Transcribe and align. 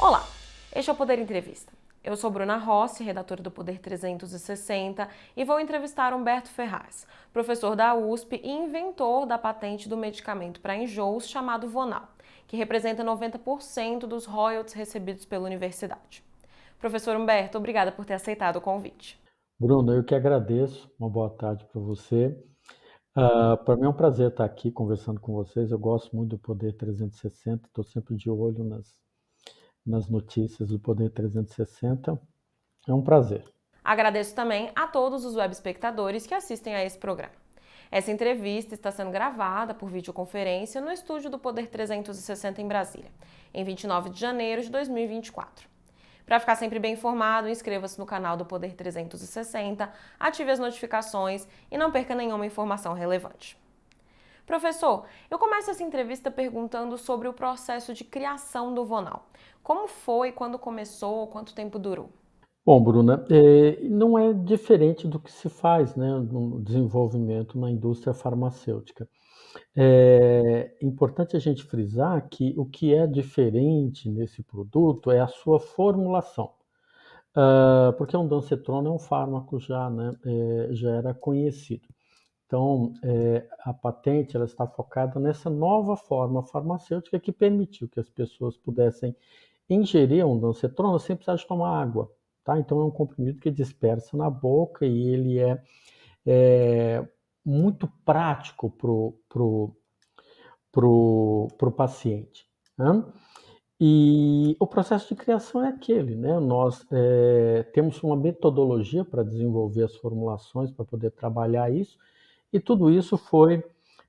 Olá, 0.00 0.22
este 0.72 0.88
é 0.88 0.92
o 0.92 0.96
Poder 0.96 1.18
Entrevista. 1.18 1.72
Eu 2.04 2.16
sou 2.16 2.30
Bruna 2.30 2.56
Rossi, 2.56 3.02
redatora 3.02 3.42
do 3.42 3.50
Poder 3.50 3.80
360, 3.80 5.08
e 5.36 5.44
vou 5.44 5.58
entrevistar 5.58 6.14
Humberto 6.14 6.48
Ferraz, 6.50 7.04
professor 7.32 7.74
da 7.74 7.96
USP 7.96 8.40
e 8.44 8.48
inventor 8.48 9.26
da 9.26 9.36
patente 9.36 9.88
do 9.88 9.96
medicamento 9.96 10.60
para 10.60 10.76
enjoos 10.76 11.28
chamado 11.28 11.68
Vonal, 11.68 12.06
que 12.46 12.56
representa 12.56 13.02
90% 13.02 14.06
dos 14.06 14.24
royalties 14.24 14.72
recebidos 14.72 15.24
pela 15.24 15.46
universidade. 15.46 16.22
Professor 16.78 17.16
Humberto, 17.16 17.58
obrigada 17.58 17.90
por 17.90 18.04
ter 18.04 18.14
aceitado 18.14 18.56
o 18.56 18.60
convite. 18.60 19.20
Bruno, 19.58 19.92
eu 19.92 20.04
que 20.04 20.14
agradeço. 20.14 20.88
Uma 20.96 21.10
boa 21.10 21.30
tarde 21.30 21.66
para 21.72 21.80
você. 21.80 22.28
Uh, 23.16 23.56
para 23.64 23.76
mim 23.76 23.86
é 23.86 23.88
um 23.88 23.92
prazer 23.92 24.28
estar 24.28 24.44
aqui 24.44 24.70
conversando 24.70 25.18
com 25.18 25.32
vocês. 25.32 25.72
Eu 25.72 25.78
gosto 25.78 26.14
muito 26.14 26.36
do 26.36 26.38
Poder 26.38 26.72
360, 26.74 27.66
estou 27.66 27.82
sempre 27.82 28.14
de 28.14 28.30
olho 28.30 28.62
nas, 28.62 29.07
nas 29.88 30.08
notícias 30.08 30.68
do 30.68 30.78
Poder 30.78 31.10
360. 31.10 32.20
É 32.86 32.92
um 32.92 33.02
prazer. 33.02 33.44
Agradeço 33.82 34.34
também 34.34 34.70
a 34.76 34.86
todos 34.86 35.24
os 35.24 35.34
web 35.34 35.52
espectadores 35.52 36.26
que 36.26 36.34
assistem 36.34 36.74
a 36.74 36.84
esse 36.84 36.98
programa. 36.98 37.32
Essa 37.90 38.12
entrevista 38.12 38.74
está 38.74 38.90
sendo 38.90 39.10
gravada 39.10 39.72
por 39.72 39.88
videoconferência 39.88 40.80
no 40.80 40.92
estúdio 40.92 41.30
do 41.30 41.38
Poder 41.38 41.68
360 41.68 42.60
em 42.60 42.68
Brasília, 42.68 43.10
em 43.54 43.64
29 43.64 44.10
de 44.10 44.20
janeiro 44.20 44.60
de 44.60 44.70
2024. 44.70 45.66
Para 46.26 46.38
ficar 46.38 46.56
sempre 46.56 46.78
bem 46.78 46.92
informado, 46.92 47.48
inscreva-se 47.48 47.98
no 47.98 48.04
canal 48.04 48.36
do 48.36 48.44
Poder 48.44 48.74
360, 48.74 49.90
ative 50.20 50.50
as 50.50 50.58
notificações 50.58 51.48
e 51.70 51.78
não 51.78 51.90
perca 51.90 52.14
nenhuma 52.14 52.44
informação 52.44 52.92
relevante. 52.92 53.56
Professor, 54.48 55.04
eu 55.30 55.38
começo 55.38 55.70
essa 55.70 55.82
entrevista 55.82 56.30
perguntando 56.30 56.96
sobre 56.96 57.28
o 57.28 57.34
processo 57.34 57.92
de 57.92 58.02
criação 58.02 58.72
do 58.72 58.82
Vonal. 58.82 59.26
Como 59.62 59.86
foi, 59.86 60.32
quando 60.32 60.58
começou, 60.58 61.26
quanto 61.26 61.54
tempo 61.54 61.78
durou? 61.78 62.08
Bom, 62.64 62.82
Bruna, 62.82 63.26
é, 63.30 63.78
não 63.82 64.18
é 64.18 64.32
diferente 64.32 65.06
do 65.06 65.20
que 65.20 65.30
se 65.30 65.50
faz 65.50 65.94
né, 65.94 66.08
no 66.32 66.62
desenvolvimento 66.62 67.58
na 67.58 67.70
indústria 67.70 68.14
farmacêutica. 68.14 69.06
É 69.76 70.74
importante 70.80 71.36
a 71.36 71.38
gente 71.38 71.62
frisar 71.62 72.26
que 72.30 72.54
o 72.56 72.64
que 72.64 72.94
é 72.94 73.06
diferente 73.06 74.08
nesse 74.10 74.42
produto 74.42 75.10
é 75.10 75.20
a 75.20 75.28
sua 75.28 75.60
formulação. 75.60 76.54
Uh, 77.36 77.92
porque 77.98 78.16
o 78.16 78.26
dancetrona 78.26 78.88
é 78.88 78.92
um 78.92 78.98
fármaco 78.98 79.60
já, 79.60 79.90
né, 79.90 80.10
é, 80.24 80.68
já 80.72 80.90
era 80.90 81.12
conhecido. 81.12 81.86
Então, 82.48 82.94
é, 83.02 83.46
a 83.60 83.74
patente 83.74 84.34
ela 84.34 84.46
está 84.46 84.66
focada 84.66 85.20
nessa 85.20 85.50
nova 85.50 85.94
forma 85.96 86.42
farmacêutica 86.42 87.20
que 87.20 87.30
permitiu 87.30 87.86
que 87.86 88.00
as 88.00 88.08
pessoas 88.08 88.56
pudessem 88.56 89.14
ingerir 89.68 90.26
um 90.26 90.40
dancetrona 90.40 90.98
sem 90.98 91.14
precisar 91.14 91.36
de 91.36 91.46
tomar 91.46 91.78
água. 91.78 92.10
Tá? 92.42 92.58
Então, 92.58 92.80
é 92.80 92.84
um 92.86 92.90
comprimido 92.90 93.38
que 93.38 93.50
dispersa 93.50 94.16
na 94.16 94.30
boca 94.30 94.86
e 94.86 95.08
ele 95.08 95.38
é, 95.38 95.62
é 96.26 97.06
muito 97.44 97.86
prático 98.02 98.70
para 98.70 98.90
o 98.90 99.12
pro, 99.28 99.76
pro, 100.72 101.48
pro 101.58 101.70
paciente. 101.70 102.46
Né? 102.78 103.04
E 103.78 104.56
o 104.58 104.66
processo 104.66 105.14
de 105.14 105.20
criação 105.20 105.62
é 105.62 105.68
aquele, 105.68 106.16
né? 106.16 106.40
Nós 106.40 106.84
é, 106.90 107.62
temos 107.74 108.02
uma 108.02 108.16
metodologia 108.16 109.04
para 109.04 109.22
desenvolver 109.22 109.84
as 109.84 109.94
formulações, 109.96 110.72
para 110.72 110.84
poder 110.84 111.12
trabalhar 111.12 111.70
isso, 111.70 111.96
e 112.52 112.60
tudo 112.60 112.90
isso 112.90 113.16
foi, 113.16 113.62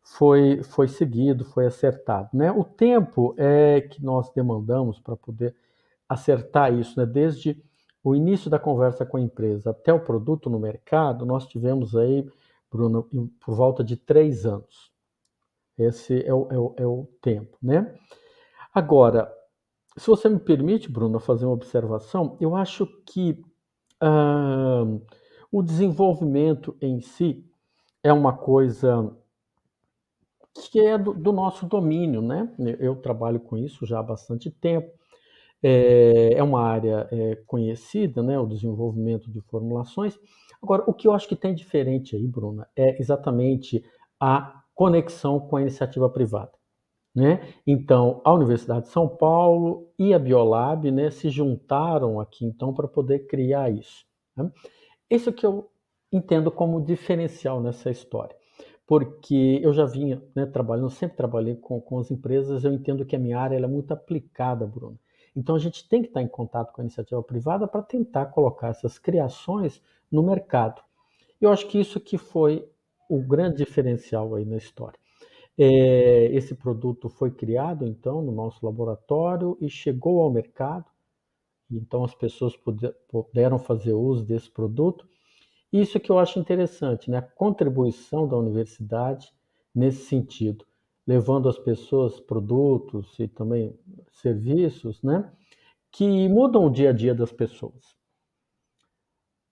foi, 0.04 0.64
foi 0.64 0.88
seguido, 0.88 1.46
foi 1.46 1.66
acertado. 1.66 2.30
Né? 2.34 2.52
O 2.52 2.64
tempo 2.64 3.34
é 3.38 3.82
que 3.82 4.04
nós 4.04 4.32
demandamos 4.32 5.00
para 5.00 5.16
poder 5.16 5.56
acertar 6.08 6.74
isso, 6.74 7.00
né? 7.00 7.06
desde 7.06 7.62
o 8.04 8.16
início 8.16 8.50
da 8.50 8.58
conversa 8.58 9.06
com 9.06 9.18
a 9.18 9.22
empresa 9.22 9.72
até 9.72 9.94
o 9.94 10.00
produto 10.00 10.50
no 10.50 10.60
mercado, 10.60 11.26
nós 11.26 11.46
tivemos 11.46 11.96
aí 11.96 12.26
Bruno, 12.72 13.04
por 13.40 13.56
volta 13.56 13.84
de 13.84 13.98
três 13.98 14.46
anos. 14.46 14.92
Esse 15.78 16.24
é 16.26 16.34
o, 16.34 16.48
é 16.52 16.58
o, 16.58 16.74
é 16.78 16.86
o 16.86 17.08
tempo, 17.22 17.58
né? 17.62 17.96
Agora, 18.74 19.34
se 19.98 20.08
você 20.08 20.30
me 20.30 20.40
permite, 20.40 20.92
Bruno, 20.92 21.20
fazer 21.20 21.46
uma 21.46 21.54
observação, 21.54 22.38
eu 22.40 22.56
acho 22.56 22.86
que 23.06 23.42
uh, 24.04 25.02
o 25.52 25.64
desenvolvimento 25.64 26.76
em 26.82 27.02
si 27.02 27.49
é 28.04 28.14
uma 28.14 28.34
coisa 28.34 29.16
que 30.72 30.80
é 30.80 30.98
do, 30.98 31.14
do, 31.14 31.32
nosso 31.32 31.66
domínio, 31.66 32.22
né? 32.22 32.54
Eu 32.80 32.96
trabalho 32.96 33.40
com 33.40 33.58
isso 33.58 33.86
já 33.86 34.00
há 34.00 34.04
bastante 34.04 34.50
tempo. 34.50 34.92
É, 35.62 36.34
é 36.34 36.44
uma 36.44 36.62
área 36.62 37.08
é, 37.12 37.36
conhecida, 37.48 38.24
né? 38.24 38.38
O 38.40 38.46
desenvolvimento 38.46 39.30
de 39.32 39.42
formulações. 39.42 40.18
Agora, 40.62 40.84
o 40.88 40.94
que 40.94 41.08
eu 41.08 41.14
acho 41.14 41.28
que 41.28 41.36
tem 41.36 41.54
diferente 41.54 42.16
aí, 42.16 42.28
Bruna, 42.28 42.68
é 42.76 43.00
exatamente 43.00 43.84
a 44.20 44.64
conexão 44.76 45.40
com 45.40 45.58
a 45.58 45.62
iniciativa 45.62 46.10
privada. 46.10 46.52
Né? 47.16 47.54
Então, 47.66 48.22
a 48.24 48.34
Universidade 48.34 48.84
de 48.84 48.92
São 48.92 49.08
Paulo 49.08 49.92
e 49.98 50.14
a 50.14 50.20
Biolab 50.20 50.90
né, 50.92 51.10
se 51.10 51.30
juntaram 51.30 52.20
aqui 52.20 52.46
então 52.46 52.74
para 52.74 52.88
poder 52.88 53.28
criar 53.28 53.70
isso. 53.70 54.06
Né? 54.38 54.50
Isso 55.10 55.34
que 55.34 55.46
eu 55.46 55.70
entendo 56.12 56.52
como 56.52 56.82
diferencial 56.82 57.62
nessa 57.62 57.90
história, 57.90 58.36
porque 58.86 59.60
eu 59.62 59.74
já 59.74 59.86
vinha 59.86 60.22
né, 60.36 60.46
trabalhando, 60.46 60.90
sempre 60.90 61.18
trabalhei 61.18 61.56
com, 61.56 61.80
com 61.80 62.00
as 62.00 62.10
empresas, 62.10 62.64
eu 62.64 62.74
entendo 62.74 63.06
que 63.06 63.16
a 63.16 63.20
minha 63.20 63.40
área 63.40 63.56
é 63.58 63.68
muito 63.68 63.92
aplicada, 63.92 64.66
Bruno. 64.66 65.00
Então 65.36 65.56
a 65.56 65.60
gente 65.60 65.88
tem 65.88 66.02
que 66.02 66.08
estar 66.08 66.22
em 66.22 66.28
contato 66.28 66.74
com 66.74 66.82
a 66.82 66.84
iniciativa 66.84 67.22
privada 67.22 67.68
para 67.68 67.82
tentar 67.82 68.28
colocar 68.28 68.70
essas 68.70 68.98
criações 68.98 69.82
no 70.12 70.24
mercado. 70.24 70.82
Eu 71.40 71.52
acho 71.52 71.68
que 71.68 71.80
isso 71.80 72.00
que 72.00 72.18
foi 72.18 72.68
o 73.10 73.22
grande 73.22 73.58
diferencial 73.58 74.36
aí 74.36 74.46
na 74.46 74.58
história. 74.58 75.00
É, 75.58 76.26
esse 76.34 76.56
produto 76.56 77.10
foi 77.10 77.32
criado 77.32 77.86
então 77.86 78.22
no 78.22 78.32
nosso 78.32 78.66
laboratório 78.66 79.58
e 79.60 79.70
chegou 79.70 80.22
ao 80.22 80.32
mercado. 80.32 80.86
Então 81.72 82.04
as 82.04 82.16
pessoas 82.16 82.54
puderam 83.10 83.60
fazer 83.60 83.94
uso 83.94 84.24
desse 84.24 84.50
produto. 84.50 85.08
Isso 85.72 86.00
que 86.00 86.12
eu 86.12 86.18
acho 86.18 86.40
interessante, 86.40 87.12
né? 87.12 87.18
A 87.18 87.22
contribuição 87.22 88.28
da 88.28 88.36
universidade 88.36 89.32
nesse 89.74 90.06
sentido, 90.06 90.66
levando 91.06 91.48
às 91.48 91.60
pessoas 91.60 92.20
produtos 92.20 93.18
e 93.20 93.28
também 93.28 93.78
serviços, 94.12 95.02
né? 95.04 95.32
Que 95.92 96.28
mudam 96.28 96.66
o 96.66 96.70
dia 96.70 96.90
a 96.90 96.94
dia 96.94 97.14
das 97.14 97.32
pessoas. 97.32 97.96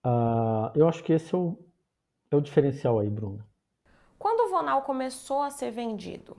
Uh, 0.04 0.70
eu 0.74 0.88
acho 0.88 1.04
que 1.04 1.12
esse 1.12 1.34
é 1.34 1.38
o, 1.38 1.58
é 2.30 2.36
o 2.36 2.40
diferencial 2.40 2.98
aí, 2.98 3.10
Bruno. 3.10 3.44
Quando 4.18 4.46
o 4.46 4.50
Vonal 4.50 4.82
começou 4.82 5.42
a 5.42 5.50
ser 5.50 5.70
vendido? 5.70 6.36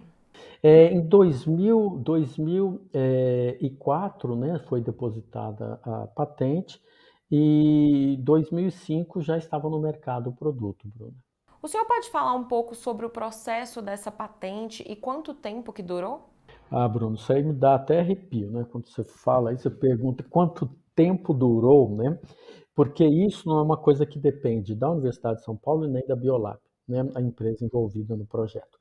É, 0.62 0.92
em 0.92 1.00
2000, 1.02 2.02
2004 2.04 4.36
né, 4.36 4.60
foi 4.68 4.82
depositada 4.82 5.80
a 5.84 6.06
patente 6.08 6.82
e 7.32 8.18
2005 8.22 9.22
já 9.22 9.38
estava 9.38 9.70
no 9.70 9.80
mercado 9.80 10.30
o 10.30 10.36
produto, 10.36 10.88
Bruno. 10.88 11.16
O 11.62 11.68
senhor 11.68 11.86
pode 11.86 12.10
falar 12.10 12.34
um 12.34 12.46
pouco 12.46 12.74
sobre 12.74 13.06
o 13.06 13.10
processo 13.10 13.82
dessa 13.82 14.12
patente 14.12 14.84
e 14.88 14.96
quanto 14.96 15.34
tempo 15.34 15.74
que 15.74 15.84
durou? 15.84 16.30
Ah, 16.72 16.88
Bruno, 16.88 17.16
isso 17.16 17.32
aí 17.34 17.44
me 17.44 17.54
dá 17.54 17.76
até 17.76 18.00
arrepio, 18.00 18.50
né? 18.52 18.66
Quando 18.72 18.88
você 18.88 19.04
fala 19.04 19.50
aí, 19.50 19.58
você 19.58 19.70
pergunta 19.70 20.24
quanto 20.30 20.70
tempo 20.96 21.34
durou, 21.34 21.96
né? 21.96 22.18
porque 22.80 23.06
isso 23.06 23.50
não 23.50 23.60
é 23.60 23.62
uma 23.62 23.76
coisa 23.76 24.06
que 24.06 24.18
depende 24.18 24.74
da 24.74 24.90
Universidade 24.90 25.40
de 25.40 25.44
São 25.44 25.54
Paulo 25.54 25.84
e 25.84 25.90
nem 25.90 26.08
da 26.08 26.16
Biolab, 26.16 26.62
né, 26.88 27.12
a 27.14 27.20
empresa 27.20 27.66
envolvida 27.66 28.16
no 28.16 28.26
projeto. 28.26 28.80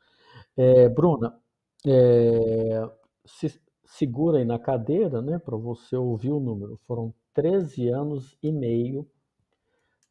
É, 0.57 0.89
Bruna, 0.89 1.37
é, 1.85 2.89
se 3.27 3.61
segura 3.89 4.39
aí 4.39 4.45
na 4.45 4.59
cadeira 4.59 5.21
né, 5.21 5.39
para 5.39 5.57
você 5.57 5.97
ouvir 5.97 6.31
o 6.31 6.41
número. 6.41 6.77
Foram 6.87 7.13
13 7.35 7.89
anos 7.89 8.37
e 8.43 8.53
meio 8.53 9.09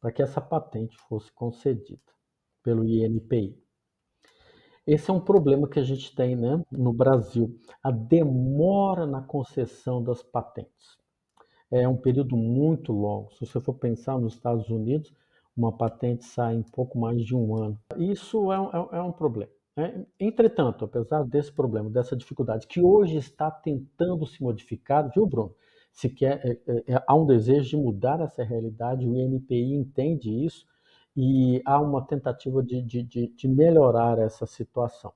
para 0.00 0.12
que 0.12 0.22
essa 0.22 0.40
patente 0.40 0.96
fosse 1.08 1.32
concedida 1.32 2.00
pelo 2.62 2.84
INPI. 2.84 3.56
Esse 4.86 5.10
é 5.10 5.14
um 5.14 5.20
problema 5.20 5.68
que 5.68 5.78
a 5.78 5.84
gente 5.84 6.14
tem 6.14 6.36
né, 6.36 6.62
no 6.70 6.92
Brasil, 6.92 7.58
a 7.82 7.90
demora 7.90 9.06
na 9.06 9.22
concessão 9.22 10.02
das 10.02 10.22
patentes 10.22 10.98
é 11.70 11.86
um 11.86 11.96
período 11.96 12.36
muito 12.36 12.92
longo. 12.92 13.32
Se 13.34 13.46
você 13.46 13.60
for 13.60 13.74
pensar 13.74 14.18
nos 14.18 14.34
Estados 14.34 14.68
Unidos, 14.70 15.12
uma 15.56 15.76
patente 15.76 16.24
sai 16.24 16.54
em 16.54 16.62
pouco 16.62 16.98
mais 16.98 17.22
de 17.24 17.34
um 17.34 17.56
ano. 17.56 17.78
Isso 17.96 18.52
é 18.52 18.60
um, 18.60 18.68
é, 18.70 18.98
é 18.98 19.02
um 19.02 19.12
problema. 19.12 19.52
Né? 19.78 20.04
Entretanto, 20.18 20.86
apesar 20.86 21.22
desse 21.22 21.52
problema, 21.52 21.88
dessa 21.88 22.16
dificuldade, 22.16 22.66
que 22.66 22.80
hoje 22.80 23.16
está 23.16 23.48
tentando 23.48 24.26
se 24.26 24.42
modificar, 24.42 25.08
viu, 25.14 25.24
Bruno? 25.24 25.54
Se 25.92 26.08
quer, 26.08 26.40
é, 26.44 26.50
é, 26.66 26.94
é 26.94 27.04
há 27.06 27.14
um 27.14 27.24
desejo 27.24 27.70
de 27.70 27.76
mudar 27.76 28.20
essa 28.20 28.42
realidade, 28.42 29.06
o 29.06 29.16
INPI 29.16 29.74
entende 29.74 30.44
isso 30.44 30.66
e 31.16 31.62
há 31.64 31.80
uma 31.80 32.04
tentativa 32.04 32.60
de, 32.60 32.82
de, 32.82 33.04
de, 33.04 33.28
de 33.28 33.46
melhorar 33.46 34.18
essa 34.18 34.46
situação. 34.46 35.12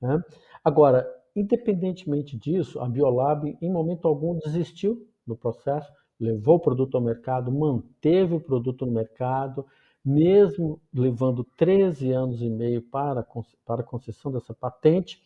Né? 0.00 0.22
Agora, 0.64 1.06
independentemente 1.36 2.34
disso, 2.34 2.80
a 2.80 2.88
Biolab, 2.88 3.58
em 3.60 3.70
momento 3.70 4.08
algum, 4.08 4.38
desistiu 4.38 5.06
no 5.26 5.36
processo, 5.36 5.92
levou 6.18 6.56
o 6.56 6.60
produto 6.60 6.96
ao 6.96 7.04
mercado, 7.04 7.52
manteve 7.52 8.36
o 8.36 8.40
produto 8.40 8.86
no 8.86 8.92
mercado, 8.92 9.66
mesmo 10.08 10.80
levando 10.92 11.44
13 11.56 12.12
anos 12.12 12.40
e 12.40 12.48
meio 12.48 12.80
para, 12.80 13.26
para 13.66 13.82
a 13.82 13.84
concessão 13.84 14.32
dessa 14.32 14.54
patente. 14.54 15.22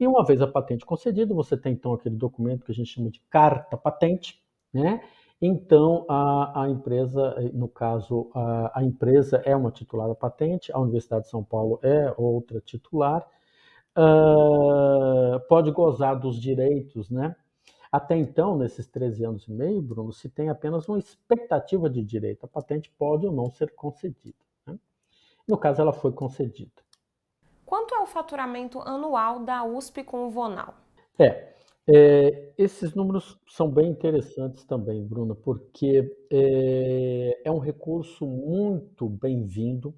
E 0.00 0.06
uma 0.06 0.24
vez 0.24 0.40
a 0.40 0.46
patente 0.46 0.86
concedida, 0.86 1.34
você 1.34 1.56
tem 1.56 1.74
então 1.74 1.92
aquele 1.92 2.16
documento 2.16 2.64
que 2.64 2.72
a 2.72 2.74
gente 2.74 2.90
chama 2.90 3.10
de 3.10 3.20
carta 3.30 3.76
patente, 3.76 4.42
né? 4.72 5.02
Então, 5.40 6.06
a, 6.08 6.62
a 6.62 6.70
empresa, 6.70 7.34
no 7.52 7.68
caso, 7.68 8.30
a, 8.34 8.80
a, 8.80 8.82
empresa 8.82 9.42
é 9.44 9.54
uma 9.54 9.70
titular 9.70 10.08
da 10.08 10.14
patente, 10.14 10.72
a 10.72 10.78
Universidade 10.78 11.24
de 11.24 11.30
São 11.30 11.44
Paulo 11.44 11.78
é 11.82 12.14
outra 12.16 12.60
titular, 12.60 13.26
uh, 13.96 15.38
pode 15.48 15.70
gozar 15.70 16.18
dos 16.18 16.40
direitos, 16.40 17.10
né? 17.10 17.36
Até 17.94 18.16
então, 18.16 18.58
nesses 18.58 18.88
13 18.88 19.24
anos 19.24 19.46
e 19.46 19.52
meio, 19.52 19.80
Bruno, 19.80 20.12
se 20.12 20.28
tem 20.28 20.48
apenas 20.48 20.88
uma 20.88 20.98
expectativa 20.98 21.88
de 21.88 22.02
direito. 22.02 22.44
A 22.44 22.48
patente 22.48 22.90
pode 22.98 23.24
ou 23.24 23.32
não 23.32 23.48
ser 23.48 23.72
concedida. 23.72 24.34
Né? 24.66 24.76
No 25.46 25.56
caso, 25.56 25.80
ela 25.80 25.92
foi 25.92 26.10
concedida. 26.10 26.72
Quanto 27.64 27.94
é 27.94 28.00
o 28.00 28.06
faturamento 28.06 28.80
anual 28.80 29.44
da 29.44 29.62
USP 29.62 30.02
com 30.02 30.26
o 30.26 30.30
Vonal? 30.30 30.74
É, 31.16 31.54
é, 31.86 32.52
esses 32.58 32.96
números 32.96 33.38
são 33.46 33.70
bem 33.70 33.90
interessantes 33.90 34.64
também, 34.64 35.06
Bruna, 35.06 35.36
porque 35.36 36.16
é, 36.32 37.42
é 37.44 37.52
um 37.52 37.60
recurso 37.60 38.26
muito 38.26 39.08
bem-vindo 39.08 39.94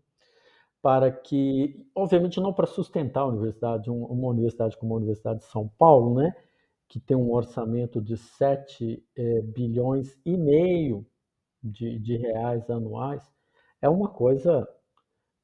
para 0.83 1.11
que, 1.11 1.89
obviamente, 1.95 2.43
não 2.43 2.53
para 2.53 2.67
sustentar 2.67 3.23
a 3.23 3.29
universidade, 3.29 3.89
uma 3.89 4.29
universidade 4.29 4.77
como 4.77 4.93
a 4.93 4.99
Universidade 4.99 5.39
de 5.39 5.47
São 5.47 5.67
Paulo, 5.79 6.15
né, 6.15 6.37
que 6.89 7.01
tem 7.01 7.17
um 7.17 7.33
orçamento 7.33 8.01
de 8.01 8.17
7 8.17 9.03
é, 9.17 9.41
bilhões 9.43 10.17
e 10.25 10.37
meio 10.37 11.07
de, 11.63 11.99
de, 11.99 12.17
reais 12.17 12.71
anuais, 12.71 13.23
é 13.83 13.89
uma 13.89 14.09
coisa 14.09 14.69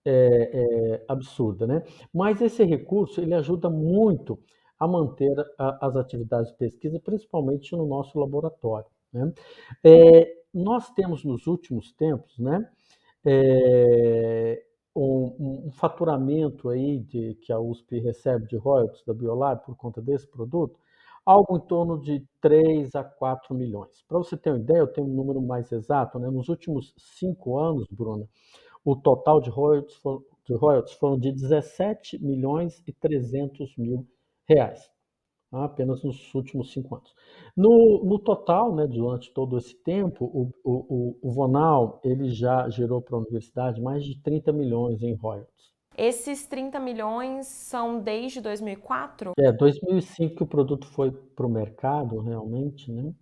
é, 0.05 0.12
é, 0.12 1.05
absurda, 1.09 1.67
né? 1.67 1.83
Mas 2.12 2.41
esse 2.41 2.65
recurso 2.65 3.21
ele 3.21 3.35
ajuda 3.35 3.69
muito 3.69 4.39
a 4.79 4.87
manter 4.87 5.35
a, 5.59 5.87
as 5.87 5.97
atividades 5.97 6.50
de 6.53 6.59
pesquisa, 6.59 7.00
principalmente 7.00 7.73
no 7.77 7.87
nosso 7.87 8.19
laboratório. 8.19 8.89
Né? 9.12 9.33
Nós 10.53 10.91
temos 10.91 11.25
nos 11.25 11.47
últimos 11.47 11.93
tempos, 11.93 12.39
né, 12.39 12.69
um, 14.94 15.67
um, 15.67 15.71
faturamento 15.71 16.69
aí 16.69 16.99
de, 16.99 17.35
que 17.37 17.53
a 17.53 17.59
USP 17.59 17.99
recebe 17.99 18.47
de 18.47 18.56
royalties 18.56 19.03
da 19.05 19.15
Biolab 19.15 19.65
por 19.65 19.77
conta 19.77 20.03
desse 20.03 20.27
produto, 20.27 20.79
algo 21.25 21.57
em 21.57 21.61
torno 21.61 22.01
de 22.01 22.25
3 22.41 22.95
a 22.95 23.05
4 23.05 23.55
milhões. 23.55 24.03
Para 24.09 24.19
você 24.19 24.37
ter 24.37 24.51
uma 24.51 24.59
ideia, 24.59 24.79
eu 24.79 24.93
tenho 24.93 25.07
um 25.07 25.15
número 25.15 25.41
mais 25.41 25.71
exato, 25.73 26.19
né? 26.19 26.29
nos 26.31 26.49
últimos 26.49 26.93
cinco 26.99 27.59
anos, 27.59 27.87
Bruna, 27.91 28.29
o 28.85 28.97
total 28.97 29.41
de 29.41 29.51
royalties, 29.51 29.97
for, 29.99 30.25
de 30.47 30.55
royalties 30.55 30.97
foram 30.97 31.19
de 31.19 31.33
17 31.33 32.23
milhões 32.25 32.83
e 32.87 32.93
300 32.93 33.77
mil 33.77 34.07
reais, 34.49 34.91
tá? 35.51 35.65
apenas 35.65 36.03
nos 36.03 36.35
últimos 36.35 36.73
cinco 36.73 36.97
anos. 36.97 37.15
No, 37.57 38.05
no 38.05 38.19
total, 38.19 38.75
né, 38.75 38.87
durante 38.87 39.33
todo 39.33 39.59
esse 39.59 39.77
tempo, 39.83 40.25
o, 40.27 40.51
o, 40.65 41.19
o 41.23 41.33
Vonal 41.33 42.01
ele 42.05 42.31
já 42.31 42.69
gerou 42.71 43.03
para 43.03 43.17
a 43.17 43.21
universidade 43.21 43.81
mais 43.81 44.05
de 44.05 44.21
30 44.23 44.53
milhões 44.53 45.03
em 45.03 45.15
royalties. 45.15 45.73
Esses 45.97 46.47
30 46.47 46.79
milhões 46.81 47.47
são 47.47 48.00
desde 48.00 48.41
2004? 48.41 49.33
É, 49.39 49.53
2005 49.53 50.37
que 50.37 50.43
o 50.43 50.47
produto 50.47 50.87
foi 50.87 51.11
para 51.11 51.47
o 51.47 51.50
mercado, 51.50 52.19
realmente, 52.21 52.91
né? 52.91 53.12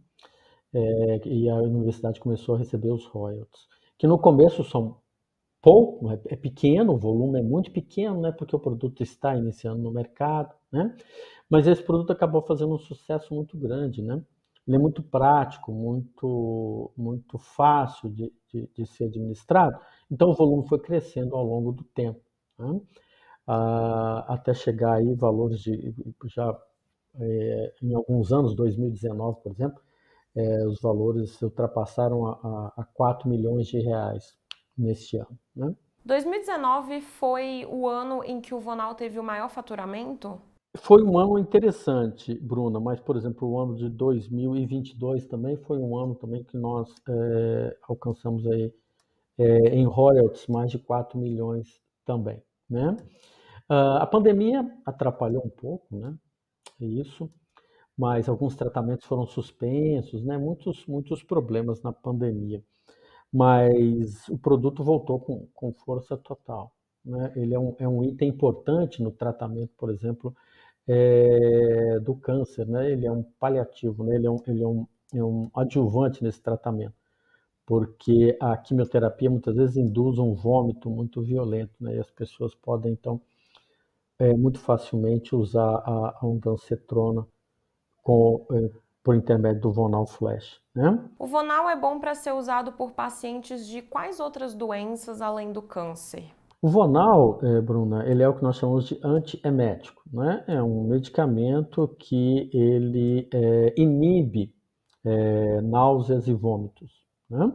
É, 0.72 1.28
e 1.28 1.48
a 1.50 1.56
universidade 1.56 2.20
começou 2.20 2.54
a 2.54 2.58
receber 2.58 2.92
os 2.92 3.04
royalties, 3.06 3.66
que 3.98 4.06
no 4.06 4.18
começo 4.18 4.62
são 4.62 4.98
pouco, 5.60 6.10
é, 6.10 6.36
pequeno, 6.36 6.94
o 6.94 6.98
volume 6.98 7.40
é 7.40 7.42
muito 7.42 7.72
pequeno, 7.72 8.20
né? 8.20 8.32
Porque 8.32 8.54
o 8.54 8.60
produto 8.60 9.02
está 9.02 9.36
iniciando 9.36 9.82
no 9.82 9.90
mercado 9.90 10.54
né? 10.70 10.94
Mas 11.48 11.66
esse 11.66 11.82
produto 11.82 12.12
acabou 12.12 12.42
fazendo 12.42 12.74
um 12.74 12.78
sucesso 12.78 13.34
muito 13.34 13.58
grande, 13.58 14.02
né? 14.02 14.22
Ele 14.66 14.76
é 14.76 14.78
muito 14.78 15.02
prático, 15.02 15.72
muito, 15.72 16.92
muito 16.96 17.38
fácil 17.38 18.08
de, 18.10 18.32
de, 18.52 18.68
de 18.68 18.86
ser 18.86 19.04
administrado. 19.04 19.76
Então 20.10 20.30
o 20.30 20.34
volume 20.34 20.68
foi 20.68 20.78
crescendo 20.78 21.34
ao 21.34 21.44
longo 21.44 21.72
do 21.72 21.82
tempo, 21.82 22.20
né? 22.60 22.80
ah, 23.46 24.24
até 24.28 24.54
chegar 24.54 24.94
aí 24.94 25.14
valores 25.14 25.60
de 25.60 25.94
já 26.26 26.56
é, 27.18 27.74
em 27.82 27.94
alguns 27.94 28.32
anos, 28.32 28.54
2019, 28.54 29.40
por 29.42 29.52
exemplo, 29.52 29.80
é, 30.36 30.66
os 30.66 30.80
valores 30.80 31.40
ultrapassaram 31.42 32.26
a, 32.26 32.32
a, 32.32 32.82
a 32.82 32.84
4 32.94 33.28
milhões 33.28 33.66
de 33.66 33.80
reais 33.80 34.36
neste 34.76 35.16
ano. 35.16 35.38
Né? 35.54 35.74
2019 36.04 37.00
foi 37.00 37.66
o 37.68 37.86
ano 37.88 38.24
em 38.24 38.40
que 38.40 38.54
o 38.54 38.60
Vonal 38.60 38.94
teve 38.94 39.18
o 39.18 39.24
maior 39.24 39.50
faturamento? 39.50 40.40
Foi 40.76 41.02
um 41.02 41.18
ano 41.18 41.36
interessante, 41.36 42.32
Bruna, 42.38 42.78
mas, 42.78 43.00
por 43.00 43.16
exemplo, 43.16 43.48
o 43.48 43.58
ano 43.58 43.74
de 43.74 43.88
2022 43.88 45.26
também 45.26 45.56
foi 45.56 45.78
um 45.78 45.98
ano 45.98 46.14
também 46.14 46.44
que 46.44 46.56
nós 46.56 46.94
é, 47.08 47.76
alcançamos 47.88 48.46
aí 48.46 48.72
é, 49.36 49.74
em 49.74 49.84
royalties 49.84 50.46
mais 50.46 50.70
de 50.70 50.78
4 50.78 51.18
milhões 51.18 51.80
também, 52.04 52.40
né? 52.70 52.96
Uh, 53.68 53.98
a 54.00 54.06
pandemia 54.06 54.64
atrapalhou 54.86 55.44
um 55.44 55.50
pouco, 55.50 55.96
né? 55.96 56.16
Isso, 56.80 57.30
mas 57.96 58.28
alguns 58.28 58.56
tratamentos 58.56 59.06
foram 59.06 59.26
suspensos, 59.26 60.24
né? 60.24 60.38
Muitos, 60.38 60.86
muitos 60.86 61.22
problemas 61.22 61.82
na 61.82 61.92
pandemia, 61.92 62.64
mas 63.32 64.28
o 64.28 64.38
produto 64.38 64.82
voltou 64.84 65.20
com, 65.20 65.46
com 65.54 65.72
força 65.72 66.16
total, 66.16 66.72
né? 67.04 67.32
Ele 67.36 67.54
é 67.54 67.58
um, 67.58 67.76
é 67.78 67.88
um 67.88 68.04
item 68.04 68.28
importante 68.30 69.02
no 69.02 69.10
tratamento, 69.10 69.72
por 69.76 69.90
exemplo, 69.90 70.34
é, 70.88 72.00
do 72.00 72.14
câncer, 72.16 72.66
né? 72.66 72.90
Ele 72.90 73.06
é 73.06 73.12
um 73.12 73.22
paliativo, 73.22 74.04
né? 74.04 74.16
Ele 74.16 74.26
é 74.26 74.30
um, 74.30 74.38
ele 74.46 74.62
é 74.62 74.66
um, 74.66 74.86
é 75.14 75.24
um 75.24 75.50
adjuvante 75.54 76.22
nesse 76.24 76.40
tratamento, 76.42 76.94
porque 77.70 78.36
a 78.40 78.56
quimioterapia 78.56 79.30
muitas 79.30 79.54
vezes 79.54 79.76
induz 79.76 80.18
um 80.18 80.34
vômito 80.34 80.90
muito 80.90 81.22
violento, 81.22 81.72
né? 81.78 81.94
E 81.94 82.00
as 82.00 82.10
pessoas 82.10 82.52
podem 82.52 82.90
então 82.90 83.20
é, 84.18 84.34
muito 84.36 84.58
facilmente 84.58 85.36
usar 85.36 85.76
a, 85.76 86.18
a 86.20 86.26
ondansetrona 86.26 87.24
com, 88.02 88.44
é, 88.50 88.70
por 89.04 89.14
intermédio 89.14 89.60
do 89.60 89.70
Vonal 89.70 90.04
Flash. 90.04 90.60
Né? 90.74 90.98
O 91.16 91.28
Vonal 91.28 91.70
é 91.70 91.76
bom 91.76 92.00
para 92.00 92.12
ser 92.12 92.32
usado 92.32 92.72
por 92.72 92.90
pacientes 92.90 93.64
de 93.68 93.82
quais 93.82 94.18
outras 94.18 94.52
doenças 94.52 95.22
além 95.22 95.52
do 95.52 95.62
câncer? 95.62 96.24
O 96.60 96.68
Vonal, 96.68 97.38
eh, 97.40 97.60
Bruna, 97.60 98.04
ele 98.04 98.24
é 98.24 98.28
o 98.28 98.34
que 98.34 98.42
nós 98.42 98.56
chamamos 98.56 98.88
de 98.88 98.98
antiemético, 99.04 100.02
né? 100.12 100.44
É 100.48 100.60
um 100.60 100.88
medicamento 100.88 101.86
que 102.00 102.50
ele 102.52 103.28
é, 103.32 103.74
inibe 103.80 104.52
é, 105.04 105.60
náuseas 105.60 106.26
e 106.26 106.34
vômitos, 106.34 106.99
né? 107.30 107.52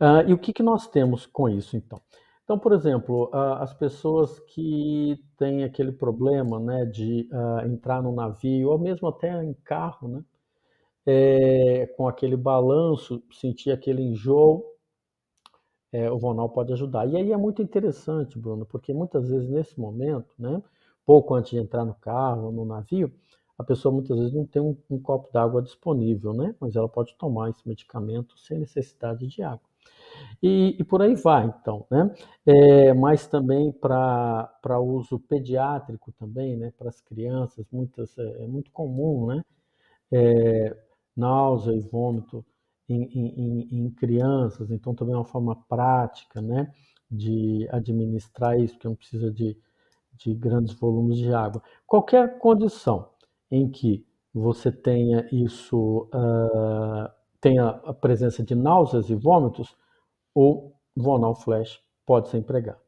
Ah, 0.00 0.22
e 0.24 0.32
o 0.32 0.38
que, 0.38 0.52
que 0.52 0.62
nós 0.62 0.88
temos 0.88 1.26
com 1.26 1.48
isso, 1.48 1.76
então? 1.76 2.00
Então, 2.44 2.58
por 2.58 2.72
exemplo, 2.72 3.30
as 3.32 3.72
pessoas 3.72 4.38
que 4.40 5.18
têm 5.38 5.64
aquele 5.64 5.92
problema, 5.92 6.58
né, 6.60 6.84
de 6.84 7.28
uh, 7.32 7.66
entrar 7.66 8.02
no 8.02 8.12
navio, 8.12 8.70
ou 8.70 8.78
mesmo 8.78 9.08
até 9.08 9.42
em 9.44 9.54
carro, 9.64 10.08
né, 10.08 10.24
é, 11.06 11.86
com 11.96 12.08
aquele 12.08 12.36
balanço, 12.36 13.22
sentir 13.32 13.70
aquele 13.70 14.02
enjoo, 14.02 14.64
é, 15.92 16.10
o 16.10 16.18
Vonal 16.18 16.48
pode 16.48 16.72
ajudar. 16.72 17.06
E 17.06 17.16
aí 17.16 17.32
é 17.32 17.36
muito 17.36 17.62
interessante, 17.62 18.38
Bruno, 18.38 18.64
porque 18.66 18.92
muitas 18.92 19.28
vezes 19.28 19.48
nesse 19.48 19.78
momento, 19.78 20.34
né, 20.38 20.62
pouco 21.04 21.34
antes 21.34 21.50
de 21.50 21.58
entrar 21.58 21.84
no 21.84 21.94
carro, 21.94 22.50
no 22.50 22.64
navio, 22.64 23.12
a 23.62 23.64
pessoa 23.64 23.94
muitas 23.94 24.18
vezes 24.18 24.32
não 24.32 24.44
tem 24.44 24.60
um, 24.60 24.76
um 24.90 24.98
copo 24.98 25.32
d'água 25.32 25.62
disponível, 25.62 26.32
né? 26.34 26.54
Mas 26.60 26.76
ela 26.76 26.88
pode 26.88 27.14
tomar 27.16 27.50
esse 27.50 27.66
medicamento 27.66 28.38
sem 28.38 28.58
necessidade 28.58 29.26
de 29.26 29.42
água. 29.42 29.72
E, 30.42 30.76
e 30.78 30.84
por 30.84 31.00
aí 31.02 31.14
vai, 31.14 31.46
então, 31.46 31.86
né? 31.90 32.14
É, 32.44 32.92
mas 32.92 33.26
também 33.26 33.72
para 33.72 34.80
uso 34.80 35.18
pediátrico 35.18 36.12
também, 36.12 36.56
né? 36.56 36.72
Para 36.76 36.88
as 36.88 37.00
crianças, 37.00 37.64
muitas, 37.72 38.16
é, 38.18 38.44
é, 38.44 38.46
muito 38.46 38.70
comum, 38.70 39.26
né? 39.26 39.44
É, 40.10 40.76
náusea 41.16 41.72
e 41.72 41.80
vômito 41.80 42.44
em, 42.88 43.04
em, 43.04 43.68
em, 43.86 43.90
crianças, 43.90 44.70
então 44.70 44.94
também 44.94 45.14
é 45.14 45.18
uma 45.18 45.24
forma 45.24 45.56
prática 45.68 46.42
né, 46.42 46.70
de 47.10 47.66
administrar 47.70 48.58
isso, 48.58 48.78
que 48.78 48.86
não 48.86 48.94
precisa 48.94 49.30
de, 49.30 49.56
de 50.14 50.34
grandes 50.34 50.74
volumes 50.74 51.16
de 51.16 51.32
água. 51.32 51.62
Qualquer 51.86 52.38
condição 52.38 53.11
em 53.52 53.70
que 53.70 54.04
você 54.34 54.72
tenha 54.72 55.28
isso, 55.30 56.08
uh, 56.14 57.08
tenha 57.38 57.68
a 57.68 57.92
presença 57.92 58.42
de 58.42 58.54
náuseas 58.54 59.10
e 59.10 59.14
vômitos, 59.14 59.76
o 60.34 60.72
Vonal 60.96 61.34
Flash 61.34 61.78
pode 62.06 62.30
ser 62.30 62.38
empregado. 62.38 62.80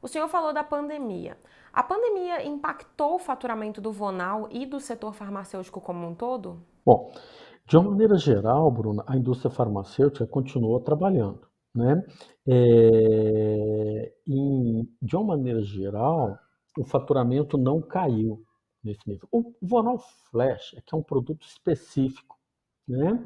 O 0.00 0.06
senhor 0.06 0.28
falou 0.28 0.54
da 0.54 0.62
pandemia. 0.62 1.36
A 1.72 1.82
pandemia 1.82 2.46
impactou 2.46 3.16
o 3.16 3.18
faturamento 3.18 3.80
do 3.80 3.90
Vonal 3.90 4.48
e 4.50 4.64
do 4.64 4.78
setor 4.78 5.12
farmacêutico 5.12 5.80
como 5.80 6.06
um 6.06 6.14
todo? 6.14 6.62
Bom, 6.86 7.10
De 7.66 7.76
uma 7.76 7.90
maneira 7.90 8.16
geral, 8.16 8.70
Bruna, 8.70 9.04
a 9.06 9.16
indústria 9.16 9.50
farmacêutica 9.50 10.26
continuou 10.26 10.80
trabalhando, 10.80 11.46
né? 11.74 12.02
É, 12.46 14.12
em, 14.26 14.88
de 15.00 15.16
uma 15.16 15.36
maneira 15.36 15.62
geral, 15.62 16.36
o 16.78 16.84
faturamento 16.84 17.56
não 17.56 17.80
caiu 17.80 18.42
nesse 18.84 19.08
nível. 19.08 19.28
O 19.30 19.52
Vonal 19.62 19.98
Flash 20.30 20.74
é 20.76 20.80
que 20.80 20.94
é 20.94 20.98
um 20.98 21.02
produto 21.02 21.46
específico, 21.46 22.38
né? 22.86 23.18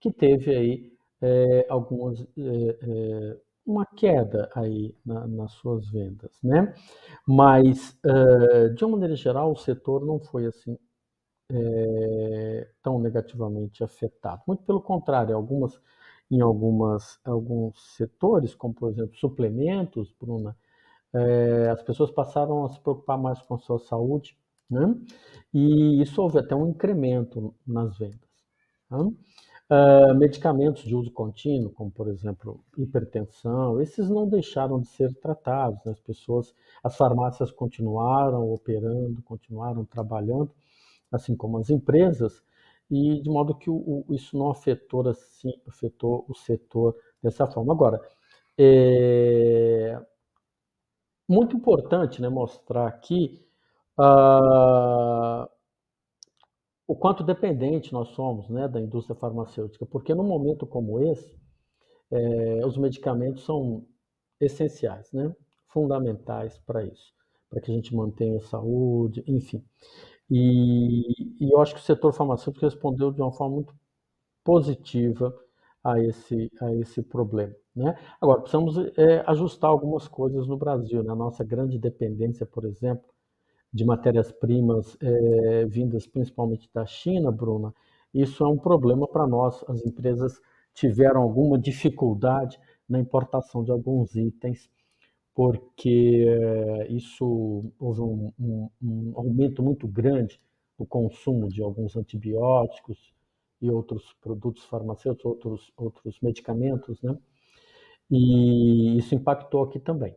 Que 0.00 0.10
teve 0.10 0.54
aí 0.54 0.96
é, 1.20 1.66
algumas 1.68 2.20
é, 2.20 2.24
é, 2.82 3.40
uma 3.64 3.86
queda 3.86 4.50
aí 4.54 4.94
na, 5.04 5.26
nas 5.26 5.52
suas 5.52 5.88
vendas, 5.88 6.38
né? 6.42 6.74
Mas 7.26 7.98
é, 8.04 8.68
de 8.70 8.84
uma 8.84 8.92
maneira 8.92 9.16
geral, 9.16 9.52
o 9.52 9.56
setor 9.56 10.04
não 10.04 10.20
foi 10.20 10.46
assim 10.46 10.78
é, 11.50 12.68
tão 12.82 12.98
negativamente 13.00 13.82
afetado. 13.84 14.42
Muito 14.46 14.64
pelo 14.64 14.80
contrário, 14.82 15.34
algumas, 15.36 15.80
em 16.30 16.40
algumas, 16.40 17.18
alguns 17.24 17.96
setores, 17.96 18.54
como 18.54 18.74
por 18.74 18.90
exemplo 18.90 19.16
suplementos, 19.16 20.12
Bruna, 20.20 20.56
as 21.72 21.82
pessoas 21.82 22.10
passaram 22.10 22.64
a 22.64 22.68
se 22.68 22.78
preocupar 22.80 23.16
mais 23.16 23.40
com 23.40 23.54
a 23.54 23.58
sua 23.58 23.78
saúde, 23.78 24.36
né? 24.70 24.94
e 25.52 26.02
isso 26.02 26.20
houve 26.20 26.38
até 26.38 26.54
um 26.54 26.68
incremento 26.68 27.54
nas 27.66 27.96
vendas. 27.98 28.20
Uh, 29.68 30.14
medicamentos 30.14 30.84
de 30.84 30.94
uso 30.94 31.10
contínuo, 31.10 31.70
como 31.70 31.90
por 31.90 32.08
exemplo 32.08 32.64
hipertensão, 32.78 33.80
esses 33.80 34.08
não 34.08 34.28
deixaram 34.28 34.80
de 34.80 34.86
ser 34.88 35.12
tratados. 35.14 35.84
Né? 35.84 35.92
As 35.92 36.00
pessoas, 36.00 36.54
as 36.84 36.96
farmácias 36.96 37.50
continuaram 37.50 38.48
operando, 38.52 39.22
continuaram 39.22 39.84
trabalhando, 39.84 40.52
assim 41.10 41.36
como 41.36 41.58
as 41.58 41.70
empresas, 41.70 42.42
e 42.90 43.20
de 43.20 43.28
modo 43.28 43.56
que 43.56 43.68
o, 43.68 43.74
o, 43.74 44.14
isso 44.14 44.36
não 44.38 44.50
afetou, 44.50 45.08
assim, 45.08 45.52
afetou 45.66 46.24
o 46.28 46.34
setor 46.34 46.94
dessa 47.22 47.46
forma. 47.46 47.72
Agora, 47.72 48.00
é 48.58 50.00
muito 51.28 51.56
importante 51.56 52.22
né, 52.22 52.28
mostrar 52.28 52.86
aqui 52.86 53.45
uh, 53.98 55.48
o 56.86 56.94
quanto 56.94 57.24
dependente 57.24 57.92
nós 57.92 58.08
somos 58.10 58.48
né, 58.48 58.68
da 58.68 58.80
indústria 58.80 59.16
farmacêutica, 59.16 59.84
porque 59.86 60.14
num 60.14 60.24
momento 60.24 60.66
como 60.66 61.00
esse, 61.00 61.36
é, 62.10 62.64
os 62.64 62.76
medicamentos 62.76 63.44
são 63.44 63.84
essenciais, 64.40 65.10
né, 65.12 65.34
fundamentais 65.68 66.58
para 66.60 66.84
isso, 66.84 67.12
para 67.50 67.60
que 67.60 67.70
a 67.70 67.74
gente 67.74 67.94
mantenha 67.94 68.36
a 68.38 68.42
saúde, 68.42 69.24
enfim. 69.26 69.64
E, 70.30 71.44
e 71.44 71.52
eu 71.52 71.60
acho 71.60 71.74
que 71.74 71.80
o 71.80 71.84
setor 71.84 72.12
farmacêutico 72.12 72.64
respondeu 72.64 73.10
de 73.12 73.20
uma 73.20 73.32
forma 73.32 73.56
muito 73.56 73.74
positiva 74.44 75.36
a 75.82 76.00
esse, 76.00 76.50
a 76.60 76.72
esse 76.74 77.02
problema. 77.02 77.54
Né? 77.74 77.96
Agora, 78.20 78.40
precisamos 78.40 78.76
é, 78.96 79.22
ajustar 79.26 79.70
algumas 79.70 80.08
coisas 80.08 80.46
no 80.46 80.56
Brasil. 80.56 81.02
Né? 81.02 81.12
A 81.12 81.16
nossa 81.16 81.44
grande 81.44 81.78
dependência, 81.78 82.46
por 82.46 82.64
exemplo, 82.64 83.06
de 83.76 83.84
matérias-primas 83.84 84.96
é, 85.00 85.66
vindas 85.66 86.06
principalmente 86.06 86.68
da 86.72 86.86
China, 86.86 87.30
Bruna, 87.30 87.74
isso 88.12 88.42
é 88.42 88.48
um 88.48 88.56
problema 88.56 89.06
para 89.06 89.26
nós. 89.26 89.62
As 89.68 89.84
empresas 89.84 90.40
tiveram 90.72 91.20
alguma 91.20 91.58
dificuldade 91.58 92.58
na 92.88 92.98
importação 92.98 93.62
de 93.62 93.70
alguns 93.70 94.14
itens 94.16 94.70
porque 95.34 96.24
eh, 96.26 96.86
isso 96.88 97.70
houve 97.78 98.00
um, 98.00 98.32
um, 98.40 98.70
um, 98.82 99.12
aumento 99.16 99.62
muito 99.62 99.86
grande 99.86 100.40
do 100.78 100.86
consumo 100.86 101.50
de 101.50 101.62
alguns 101.62 101.94
antibióticos 101.94 103.12
e 103.60 103.70
outros 103.70 104.14
produtos 104.22 104.64
farmacêuticos, 104.64 105.26
outros, 105.26 105.72
outros 105.76 106.18
medicamentos, 106.22 107.02
né? 107.02 107.18
E 108.10 108.96
isso 108.96 109.14
impactou 109.14 109.62
aqui 109.64 109.78
também. 109.78 110.16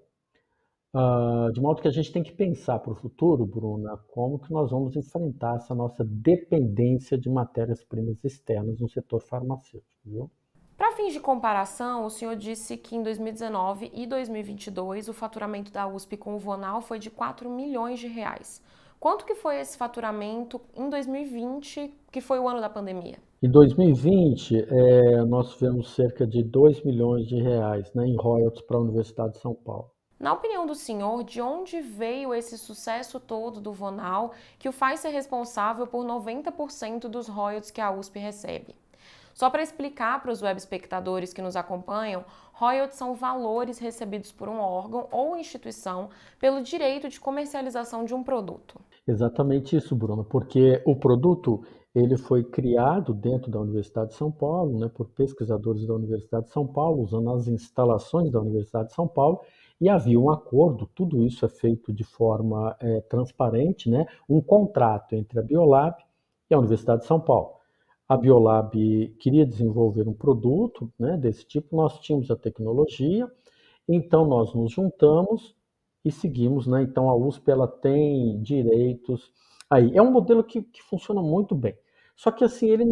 Uh, 0.91 1.51
de 1.53 1.61
modo 1.61 1.81
que 1.81 1.87
a 1.87 1.91
gente 1.91 2.11
tem 2.11 2.23
que 2.23 2.31
pensar 2.31 2.79
para 2.79 2.91
o 2.91 2.95
futuro, 2.95 3.45
Bruna, 3.45 3.95
como 4.11 4.39
que 4.39 4.51
nós 4.51 4.71
vamos 4.71 4.95
enfrentar 4.95 5.57
essa 5.57 5.75
nossa 5.75 6.03
dependência 6.03 7.15
de 7.15 7.29
matérias-primas 7.29 8.23
externas 8.23 8.79
no 8.79 8.89
setor 8.89 9.21
farmacêutico, 9.21 10.01
viu? 10.03 10.31
Para 10.75 10.93
fins 10.93 11.13
de 11.13 11.19
comparação, 11.19 12.05
o 12.05 12.09
senhor 12.09 12.35
disse 12.35 12.75
que 12.75 12.95
em 12.95 13.03
2019 13.03 13.91
e 13.93 14.07
2022 14.07 15.09
o 15.09 15.13
faturamento 15.13 15.71
da 15.71 15.87
USP 15.87 16.17
com 16.17 16.33
o 16.33 16.39
Vonal 16.39 16.81
foi 16.81 16.97
de 16.97 17.11
4 17.11 17.49
milhões 17.49 17.99
de 17.99 18.07
reais. 18.07 18.59
Quanto 18.99 19.25
que 19.25 19.35
foi 19.35 19.59
esse 19.59 19.77
faturamento 19.77 20.59
em 20.75 20.89
2020, 20.89 21.93
que 22.11 22.19
foi 22.19 22.39
o 22.39 22.47
ano 22.47 22.61
da 22.61 22.69
pandemia? 22.69 23.17
Em 23.43 23.49
2020, 23.49 24.57
é, 24.57 25.23
nós 25.25 25.53
tivemos 25.53 25.93
cerca 25.93 26.25
de 26.25 26.43
2 26.43 26.83
milhões 26.83 27.27
de 27.27 27.39
reais 27.41 27.93
né, 27.93 28.07
em 28.07 28.15
royalties 28.15 28.65
para 28.65 28.77
a 28.77 28.81
Universidade 28.81 29.33
de 29.33 29.39
São 29.39 29.53
Paulo. 29.53 29.91
Na 30.19 30.33
opinião 30.33 30.67
do 30.67 30.75
senhor, 30.75 31.23
de 31.23 31.41
onde 31.41 31.79
veio 31.79 32.33
esse 32.33 32.57
sucesso 32.57 33.21
todo 33.21 33.61
do 33.61 33.71
Vonal 33.71 34.33
que 34.59 34.67
o 34.67 34.73
faz 34.73 34.99
ser 34.99 35.09
responsável 35.09 35.87
por 35.87 36.05
90% 36.05 37.07
dos 37.07 37.29
royalties 37.29 37.71
que 37.71 37.79
a 37.79 37.89
USP 37.89 38.19
recebe? 38.19 38.75
Só 39.33 39.49
para 39.49 39.63
explicar 39.63 40.21
para 40.21 40.33
os 40.33 40.41
web 40.41 40.57
espectadores 40.57 41.31
que 41.31 41.41
nos 41.41 41.55
acompanham, 41.55 42.25
royalties 42.51 42.97
são 42.97 43.15
valores 43.15 43.79
recebidos 43.79 44.33
por 44.33 44.49
um 44.49 44.59
órgão 44.59 45.07
ou 45.09 45.37
instituição 45.37 46.09
pelo 46.37 46.61
direito 46.61 47.07
de 47.07 47.17
comercialização 47.17 48.03
de 48.03 48.13
um 48.13 48.21
produto. 48.21 48.81
Exatamente 49.07 49.77
isso, 49.77 49.95
Bruno, 49.95 50.25
porque 50.25 50.81
o 50.85 50.97
produto 50.97 51.63
ele 51.95 52.17
foi 52.17 52.43
criado 52.43 53.13
dentro 53.13 53.49
da 53.49 53.61
Universidade 53.61 54.09
de 54.09 54.15
São 54.15 54.29
Paulo, 54.29 54.77
né, 54.77 54.91
por 54.93 55.07
pesquisadores 55.07 55.87
da 55.87 55.93
Universidade 55.93 56.47
de 56.47 56.51
São 56.51 56.67
Paulo, 56.67 57.03
usando 57.03 57.31
as 57.31 57.47
instalações 57.47 58.29
da 58.29 58.41
Universidade 58.41 58.89
de 58.89 58.93
São 58.93 59.07
Paulo, 59.07 59.39
e 59.79 59.87
havia 59.89 60.19
um 60.19 60.29
acordo, 60.29 60.89
tudo 60.93 61.23
isso 61.23 61.45
é 61.45 61.49
feito 61.49 61.93
de 61.93 62.03
forma 62.03 62.75
é, 62.79 63.01
transparente, 63.01 63.89
né, 63.89 64.05
um 64.27 64.41
contrato 64.41 65.15
entre 65.15 65.39
a 65.39 65.43
Biolab 65.43 65.95
e 66.49 66.53
a 66.53 66.59
Universidade 66.59 67.01
de 67.01 67.07
São 67.07 67.19
Paulo 67.19 67.59
a 68.09 68.17
Biolab 68.17 68.73
queria 69.19 69.45
desenvolver 69.45 70.07
um 70.07 70.13
produto 70.13 70.91
né, 70.97 71.15
desse 71.15 71.45
tipo, 71.45 71.75
nós 71.75 71.99
tínhamos 71.99 72.31
a 72.31 72.35
tecnologia, 72.35 73.31
então 73.87 74.25
nós 74.25 74.51
nos 74.55 74.71
juntamos 74.71 75.55
e 76.03 76.11
seguimos. 76.11 76.65
Né? 76.65 76.81
Então 76.81 77.07
a 77.07 77.15
USP 77.15 77.51
ela 77.51 77.67
tem 77.67 78.41
direitos. 78.41 79.31
Aí 79.69 79.95
é 79.95 80.01
um 80.01 80.11
modelo 80.11 80.43
que, 80.43 80.63
que 80.63 80.81
funciona 80.81 81.21
muito 81.21 81.53
bem. 81.53 81.77
Só 82.15 82.31
que 82.31 82.43
assim, 82.43 82.67
ele 82.67 82.83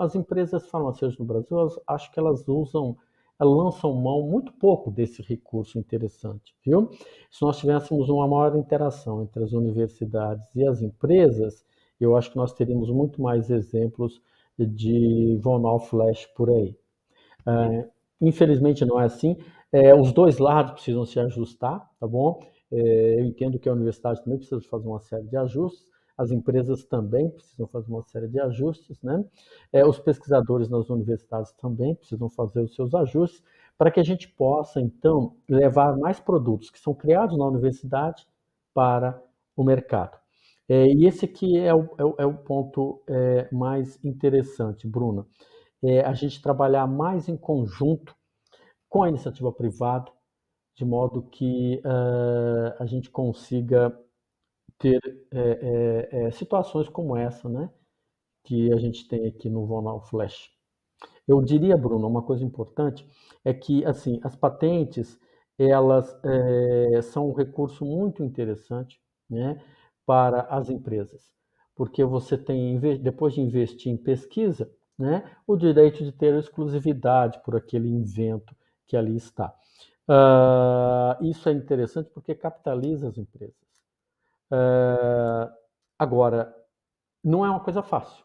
as 0.00 0.14
empresas 0.14 0.66
farmacêuticas 0.70 1.18
no 1.18 1.26
Brasil, 1.26 1.58
acho 1.86 2.10
que 2.10 2.18
elas 2.18 2.48
usam, 2.48 2.96
lançam 3.44 3.92
mão 3.94 4.22
muito 4.22 4.52
pouco 4.52 4.90
desse 4.90 5.22
recurso 5.22 5.78
interessante, 5.78 6.54
viu? 6.64 6.90
Se 7.30 7.42
nós 7.42 7.58
tivéssemos 7.58 8.08
uma 8.08 8.26
maior 8.26 8.56
interação 8.56 9.22
entre 9.22 9.42
as 9.44 9.52
universidades 9.52 10.54
e 10.54 10.66
as 10.66 10.80
empresas, 10.80 11.64
eu 12.00 12.16
acho 12.16 12.30
que 12.30 12.36
nós 12.36 12.52
teríamos 12.52 12.90
muito 12.90 13.20
mais 13.20 13.50
exemplos 13.50 14.20
de 14.58 15.38
Von 15.40 15.78
Flash 15.80 16.26
por 16.34 16.50
aí. 16.50 16.76
É, 17.46 17.88
infelizmente 18.20 18.84
não 18.84 19.00
é 19.00 19.04
assim. 19.04 19.36
É, 19.72 19.94
os 19.94 20.12
dois 20.12 20.38
lados 20.38 20.72
precisam 20.72 21.04
se 21.04 21.20
ajustar, 21.20 21.88
tá 22.00 22.06
bom? 22.06 22.40
É, 22.72 23.20
eu 23.20 23.24
entendo 23.24 23.58
que 23.58 23.68
a 23.68 23.72
universidade 23.72 24.22
também 24.22 24.38
precisa 24.38 24.60
fazer 24.62 24.88
uma 24.88 25.00
série 25.00 25.26
de 25.26 25.36
ajustes, 25.36 25.86
as 26.16 26.30
empresas 26.30 26.84
também 26.84 27.30
precisam 27.30 27.66
fazer 27.66 27.90
uma 27.90 28.02
série 28.04 28.28
de 28.28 28.40
ajustes, 28.40 29.00
né? 29.02 29.24
É, 29.72 29.84
os 29.84 29.98
pesquisadores 29.98 30.68
nas 30.68 30.88
universidades 30.88 31.52
também 31.52 31.94
precisam 31.94 32.28
fazer 32.28 32.60
os 32.60 32.74
seus 32.74 32.94
ajustes 32.94 33.42
para 33.76 33.90
que 33.90 34.00
a 34.00 34.04
gente 34.04 34.28
possa, 34.28 34.80
então, 34.80 35.36
levar 35.48 35.96
mais 35.96 36.18
produtos 36.18 36.70
que 36.70 36.78
são 36.78 36.94
criados 36.94 37.36
na 37.36 37.46
universidade 37.46 38.26
para 38.72 39.22
o 39.54 39.62
mercado. 39.62 40.18
É, 40.68 40.86
e 40.86 41.06
esse 41.06 41.26
aqui 41.26 41.58
é 41.58 41.74
o, 41.74 41.88
é 41.98 42.04
o, 42.04 42.14
é 42.18 42.26
o 42.26 42.34
ponto 42.34 43.02
é, 43.08 43.48
mais 43.52 44.02
interessante, 44.04 44.86
Bruna. 44.86 45.26
É 45.84 46.00
a 46.00 46.14
gente 46.14 46.40
trabalhar 46.42 46.86
mais 46.86 47.28
em 47.28 47.36
conjunto 47.36 48.16
com 48.88 49.02
a 49.02 49.08
iniciativa 49.08 49.52
privada, 49.52 50.10
de 50.74 50.84
modo 50.84 51.22
que 51.22 51.80
uh, 51.84 52.82
a 52.82 52.86
gente 52.86 53.10
consiga 53.10 53.96
ter 54.78 55.00
é, 55.32 56.08
é, 56.26 56.30
situações 56.30 56.88
como 56.88 57.16
essa, 57.16 57.48
né? 57.48 57.70
Que 58.44 58.72
a 58.72 58.78
gente 58.78 59.08
tem 59.08 59.26
aqui 59.26 59.48
no 59.50 59.66
Vonal 59.66 60.00
Flash. 60.02 60.50
Eu 61.28 61.42
diria, 61.42 61.76
Bruno, 61.76 62.06
uma 62.08 62.22
coisa 62.22 62.44
importante 62.44 63.06
é 63.44 63.52
que, 63.52 63.84
assim, 63.84 64.20
as 64.22 64.36
patentes, 64.36 65.18
elas 65.58 66.20
são 67.04 67.30
um 67.30 67.32
recurso 67.32 67.84
muito 67.84 68.22
interessante, 68.22 69.00
né? 69.28 69.60
para 70.06 70.42
as 70.42 70.70
empresas, 70.70 71.34
porque 71.74 72.04
você 72.04 72.38
tem, 72.38 72.78
depois 73.00 73.34
de 73.34 73.40
investir 73.40 73.92
em 73.92 73.96
pesquisa, 73.96 74.70
né, 74.96 75.24
o 75.46 75.56
direito 75.56 76.02
de 76.04 76.12
ter 76.12 76.32
exclusividade 76.38 77.42
por 77.44 77.56
aquele 77.56 77.88
invento 77.88 78.56
que 78.86 78.96
ali 78.96 79.16
está. 79.16 79.52
Uh, 80.08 81.24
isso 81.24 81.48
é 81.48 81.52
interessante 81.52 82.08
porque 82.14 82.34
capitaliza 82.34 83.08
as 83.08 83.18
empresas. 83.18 83.65
Uh, 84.50 85.52
agora, 85.98 86.54
não 87.22 87.44
é 87.44 87.50
uma 87.50 87.60
coisa 87.60 87.82
fácil. 87.82 88.24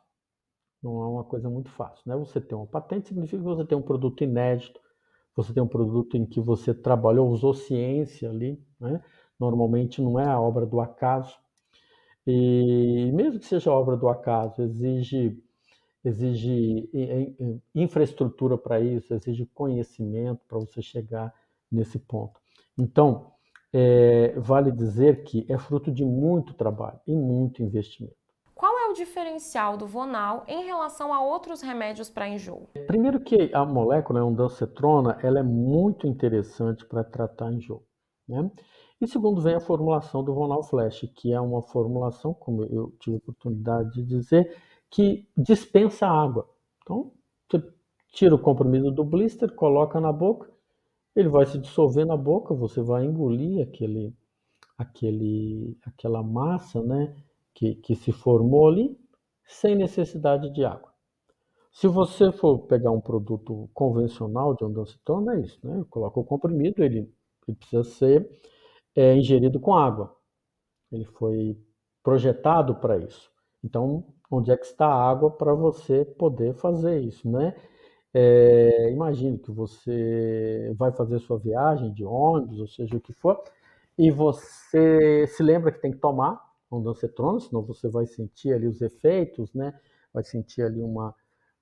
Não 0.82 1.02
é 1.04 1.08
uma 1.08 1.24
coisa 1.24 1.50
muito 1.50 1.70
fácil, 1.70 2.02
né? 2.06 2.16
Você 2.16 2.42
ter 2.42 2.56
uma 2.56 2.66
patente 2.66 3.08
significa 3.08 3.38
que 3.38 3.44
você 3.44 3.66
tem 3.66 3.78
um 3.78 3.82
produto 3.82 4.24
inédito, 4.24 4.80
você 5.36 5.54
tem 5.54 5.62
um 5.62 5.68
produto 5.68 6.18
em 6.18 6.26
que 6.26 6.40
você 6.42 6.74
trabalhou, 6.74 7.30
usou 7.30 7.54
ciência 7.54 8.30
ali, 8.30 8.64
né? 8.80 9.04
Normalmente 9.40 10.02
não 10.02 10.20
é 10.20 10.28
a 10.28 10.40
obra 10.40 10.66
do 10.66 10.80
acaso. 10.80 11.38
E 12.26 13.12
mesmo 13.14 13.40
que 13.40 13.46
seja 13.46 13.72
obra 13.72 13.98
do 13.98 14.08
acaso, 14.10 14.62
exige 14.62 15.42
exige 16.04 16.90
infraestrutura 17.76 18.58
para 18.58 18.80
isso, 18.80 19.14
exige 19.14 19.46
conhecimento 19.54 20.42
para 20.48 20.58
você 20.58 20.82
chegar 20.82 21.34
nesse 21.72 22.00
ponto. 22.00 22.40
Então, 22.78 23.32
é, 23.74 24.34
vale 24.38 24.72
dizer 24.72 25.24
que 25.24 25.46
é 25.50 25.58
fruto 25.58 25.92
de 25.92 26.04
muito 26.04 26.54
trabalho 26.54 27.00
e 27.08 27.16
muito 27.16 27.64
investimento. 27.64 28.16
Qual 28.54 28.78
é 28.78 28.90
o 28.90 28.94
diferencial 28.94 29.76
do 29.76 29.88
Vonal 29.88 30.44
em 30.48 30.64
relação 30.66 31.12
a 31.14 31.24
outros 31.24 31.62
remédios 31.62 32.10
para 32.10 32.30
enjoo? 32.30 32.70
Primeiro 32.86 33.20
que 33.20 33.50
a 33.54 33.66
molécula, 33.66 34.20
a 34.20 34.26
ondansetrona, 34.26 35.18
ela 35.24 35.40
é 35.40 35.44
muito 35.44 36.06
interessante 36.06 36.86
para 36.86 37.04
tratar 37.04 37.52
enjoo. 37.52 37.84
Né? 38.28 38.52
E 39.02 39.08
segundo 39.08 39.42
vem 39.42 39.56
a 39.56 39.60
formulação 39.60 40.24
do 40.24 40.32
Vonal 40.34 40.62
Flash, 40.62 41.10
que 41.16 41.34
é 41.34 41.42
uma 41.42 41.64
formulação, 41.64 42.36
como 42.36 42.64
eu 42.66 42.94
tive 43.00 43.16
a 43.16 43.20
oportunidade 43.20 43.94
de 43.94 44.04
dizer, 44.04 44.56
que 44.92 45.28
dispensa 45.36 46.06
água. 46.06 46.48
Então, 46.84 47.12
você 47.50 47.64
tira 48.12 48.36
o 48.36 48.40
comprimido 48.40 48.92
do 48.92 49.04
blister, 49.04 49.56
coloca 49.56 50.00
na 50.00 50.12
boca, 50.12 50.52
ele 51.16 51.30
vai 51.30 51.46
se 51.46 51.58
dissolver 51.58 52.06
na 52.06 52.16
boca, 52.16 52.54
você 52.54 52.82
vai 52.82 53.06
engolir 53.06 53.68
aquele, 53.68 54.14
aquele, 54.78 55.78
aquela 55.86 56.24
massa 56.24 56.82
né, 56.82 57.16
que, 57.54 57.76
que 57.76 57.96
se 57.96 58.12
formou 58.12 58.68
ali, 58.68 58.98
sem 59.46 59.76
necessidade 59.76 60.50
de 60.52 60.64
água. 60.64 60.92
Se 61.72 61.88
você 61.88 62.32
for 62.32 62.60
pegar 62.60 62.92
um 62.92 63.00
produto 63.00 63.70
convencional 63.74 64.54
de 64.54 64.64
ondansetona, 64.64 65.36
é 65.36 65.42
isso, 65.42 65.60
né? 65.64 65.86
Coloca 65.90 66.20
o 66.20 66.24
comprimido, 66.24 66.84
ele, 66.84 67.10
ele 67.48 67.58
precisa 67.58 67.84
ser 67.84 68.30
é, 68.94 69.16
ingerido 69.16 69.60
com 69.60 69.74
água. 69.74 70.14
Ele 70.92 71.06
foi 71.06 71.58
projetado 72.04 72.76
para 72.76 72.98
isso. 72.98 73.32
Então, 73.64 74.04
onde 74.30 74.52
é 74.52 74.58
que 74.58 74.66
está 74.66 74.88
a 74.88 75.10
água 75.10 75.32
para 75.32 75.54
você 75.54 76.04
poder 76.04 76.54
fazer 76.56 77.00
isso, 77.00 77.30
né? 77.30 77.56
É, 78.14 78.92
imagine 78.92 79.38
que 79.38 79.52
você 79.52 80.74
vai 80.78 80.92
fazer 80.92 81.20
sua 81.20 81.38
viagem 81.38 81.94
de 81.94 82.04
ônibus, 82.04 82.60
ou 82.60 82.68
seja, 82.68 82.96
o 82.96 83.02
que 83.02 83.14
for, 83.14 83.42
e 83.98 84.12
você 84.12 85.26
se 85.28 85.44
lembra 85.44 85.72
que 85.72 85.80
tem 85.80 85.92
que 85.92 85.98
tomar 86.00 86.42
ondansetrona, 86.70 87.40
senão 87.40 87.62
você 87.62 87.90
vai 87.90 88.06
sentir 88.06 88.54
ali 88.54 88.68
os 88.68 88.82
efeitos, 88.82 89.54
né? 89.54 89.78
Vai 90.14 90.24
sentir 90.24 90.64
ali 90.64 90.82
uma, 90.82 91.14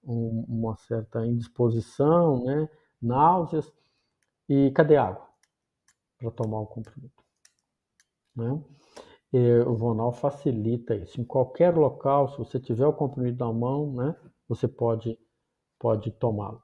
um, 0.04 0.46
uma 0.48 0.76
certa 0.78 1.26
indisposição, 1.26 2.44
né? 2.46 2.70
Náuseas. 3.02 3.72
E 4.48 4.72
cadê 4.72 4.98
a 4.98 5.06
água 5.06 5.28
para 6.18 6.32
tomar 6.32 6.60
o 6.60 6.68
comprimido? 6.68 7.12
Né? 8.36 8.62
o 9.68 9.76
Vonal 9.76 10.12
facilita 10.12 10.96
isso. 10.96 11.22
Em 11.22 11.24
qualquer 11.24 11.76
local, 11.76 12.30
se 12.30 12.38
você 12.38 12.60
tiver 12.60 12.88
o 12.88 12.94
comprimido 12.94 13.46
na 13.46 13.54
mão, 13.54 13.94
né, 13.94 14.16
você 14.48 14.68
pode, 14.68 15.20
pode 15.80 16.12
tomá-lo 16.12 16.62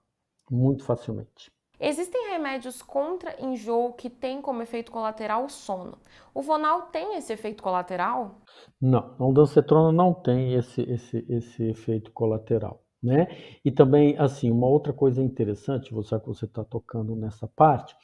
muito 0.50 0.84
facilmente. 0.84 1.52
Existem 1.80 2.30
remédios 2.30 2.82
contra 2.82 3.36
enjoo 3.44 3.94
que 3.94 4.10
têm 4.10 4.42
como 4.42 4.62
efeito 4.62 4.92
colateral 4.92 5.46
o 5.46 5.50
sono. 5.50 5.98
O 6.34 6.42
Vonal 6.42 6.84
tem 6.84 7.18
esse 7.18 7.34
efeito 7.34 7.62
colateral? 7.62 8.42
Não, 8.80 9.16
a 9.20 9.24
ondansetrona 9.26 9.92
não 9.92 10.14
tem 10.14 10.54
esse, 10.54 10.82
esse, 10.84 11.26
esse 11.28 11.64
efeito 11.64 12.12
colateral. 12.12 12.82
Né? 13.04 13.28
E 13.64 13.72
também, 13.72 14.18
assim, 14.18 14.50
uma 14.50 14.68
outra 14.68 14.94
coisa 14.94 15.22
interessante, 15.22 15.94
você 15.94 16.18
que 16.20 16.28
você 16.28 16.46
está 16.46 16.64
tocando 16.64 17.16
nessa 17.16 17.48
parte, 17.48 17.96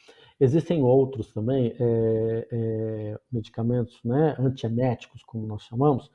Existem 0.42 0.82
outros 0.82 1.32
também 1.32 1.76
é, 1.80 2.48
é, 2.52 3.20
medicamentos 3.32 4.00
né, 4.04 4.36
antieméticos, 4.40 5.22
como 5.24 5.46
nós 5.46 5.62
chamamos, 5.62 6.10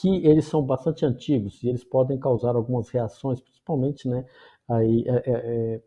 que 0.00 0.26
eles 0.26 0.46
são 0.46 0.62
bastante 0.62 1.04
antigos 1.04 1.62
e 1.62 1.68
eles 1.68 1.84
podem 1.84 2.18
causar 2.18 2.56
algumas 2.56 2.88
reações, 2.88 3.40
principalmente 3.40 4.08
né, 4.08 4.24
aí, 4.68 5.04
é, 5.06 5.80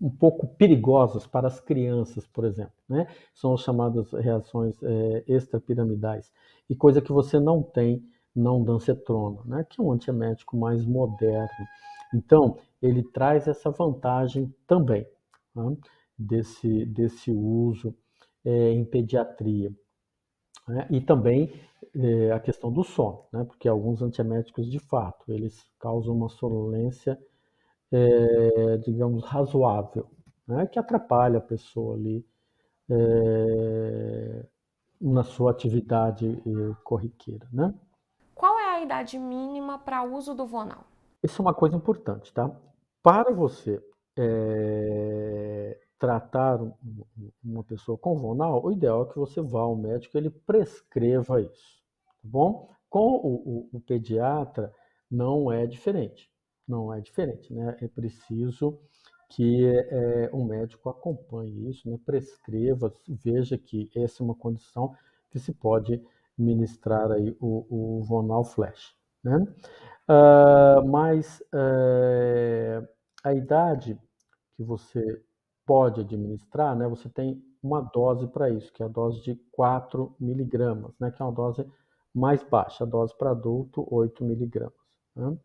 um 0.00 0.08
pouco 0.08 0.46
perigosas 0.46 1.26
para 1.26 1.46
as 1.46 1.60
crianças, 1.60 2.26
por 2.26 2.44
exemplo. 2.44 2.72
Né? 2.88 3.06
São 3.34 3.52
as 3.52 3.60
chamadas 3.60 4.10
reações 4.12 4.76
extrapiramidais, 5.26 6.32
e 6.68 6.74
coisa 6.74 7.02
que 7.02 7.12
você 7.12 7.38
não 7.38 7.62
tem 7.62 8.02
não 8.34 8.62
dancetrona, 8.64 9.40
né? 9.44 9.66
que 9.68 9.80
é 9.80 9.84
um 9.84 9.92
antiemético 9.92 10.56
mais 10.56 10.86
moderno. 10.86 11.66
Então, 12.14 12.56
ele 12.80 13.02
traz 13.02 13.46
essa 13.46 13.70
vantagem 13.70 14.52
também 14.66 15.06
né, 15.54 15.76
desse, 16.18 16.86
desse 16.86 17.30
uso 17.30 17.94
é, 18.44 18.70
em 18.72 18.84
pediatria. 18.84 19.72
Né, 20.70 20.86
e 20.88 21.00
também 21.00 21.52
é, 21.96 22.30
a 22.30 22.38
questão 22.38 22.70
do 22.70 22.84
sono, 22.84 23.24
né, 23.32 23.42
porque 23.42 23.68
alguns 23.68 24.00
antieméticos, 24.00 24.70
de 24.70 24.78
fato, 24.78 25.32
eles 25.32 25.68
causam 25.80 26.14
uma 26.14 26.28
sonolência, 26.28 27.18
é, 27.90 28.76
digamos, 28.76 29.24
razoável, 29.24 30.06
né, 30.46 30.68
que 30.68 30.78
atrapalha 30.78 31.38
a 31.38 31.42
pessoa 31.42 31.96
ali 31.96 32.24
é, 32.88 34.46
na 35.00 35.24
sua 35.24 35.50
atividade 35.50 36.40
corriqueira. 36.84 37.48
Né? 37.52 37.74
Qual 38.32 38.56
é 38.56 38.76
a 38.76 38.80
idade 38.80 39.18
mínima 39.18 39.76
para 39.76 40.04
uso 40.04 40.36
do 40.36 40.46
Vonal? 40.46 40.84
Isso 41.20 41.42
é 41.42 41.44
uma 41.44 41.54
coisa 41.54 41.74
importante, 41.74 42.32
tá? 42.32 42.48
Para 43.02 43.32
você 43.32 43.82
é, 44.16 45.59
tratar 46.00 46.58
uma 47.44 47.62
pessoa 47.62 47.98
com 47.98 48.16
vonal, 48.16 48.64
o 48.64 48.72
ideal 48.72 49.02
é 49.02 49.12
que 49.12 49.18
você 49.18 49.40
vá 49.42 49.60
ao 49.60 49.76
médico 49.76 50.16
e 50.16 50.18
ele 50.18 50.30
prescreva 50.30 51.42
isso, 51.42 51.82
tá 52.06 52.12
bom? 52.24 52.70
Com 52.88 53.16
o, 53.16 53.68
o, 53.74 53.76
o 53.76 53.80
pediatra 53.80 54.74
não 55.10 55.52
é 55.52 55.66
diferente, 55.66 56.30
não 56.66 56.92
é 56.92 57.00
diferente, 57.00 57.52
né? 57.52 57.76
É 57.82 57.86
preciso 57.86 58.80
que 59.28 59.66
é, 59.66 60.30
um 60.32 60.44
médico 60.44 60.88
acompanhe 60.88 61.68
isso, 61.68 61.88
né? 61.88 61.98
prescreva, 62.04 62.92
veja 63.06 63.58
que 63.58 63.90
essa 63.94 64.22
é 64.22 64.24
uma 64.24 64.34
condição 64.34 64.96
que 65.30 65.38
se 65.38 65.52
pode 65.52 66.02
ministrar 66.36 67.12
aí 67.12 67.36
o, 67.38 67.98
o 67.98 68.02
Vonal 68.02 68.42
Flash, 68.42 68.96
né? 69.22 69.36
Uh, 70.08 70.88
mas 70.88 71.40
uh, 71.54 72.88
a 73.22 73.34
idade 73.34 74.00
que 74.56 74.64
você 74.64 75.22
pode 75.70 76.00
administrar, 76.00 76.74
né, 76.74 76.88
você 76.88 77.08
tem 77.08 77.40
uma 77.62 77.80
dose 77.80 78.26
para 78.26 78.50
isso, 78.50 78.72
que 78.72 78.82
é 78.82 78.86
a 78.86 78.88
dose 78.88 79.22
de 79.22 79.36
4 79.52 80.16
miligramas, 80.18 80.98
né, 80.98 81.12
que 81.12 81.22
é 81.22 81.24
uma 81.24 81.30
dose 81.30 81.64
mais 82.12 82.42
baixa, 82.42 82.82
a 82.82 82.86
dose 82.88 83.16
para 83.16 83.30
adulto, 83.30 83.86
8 83.88 84.24
miligramas. 84.24 84.74
Né? 85.14 85.38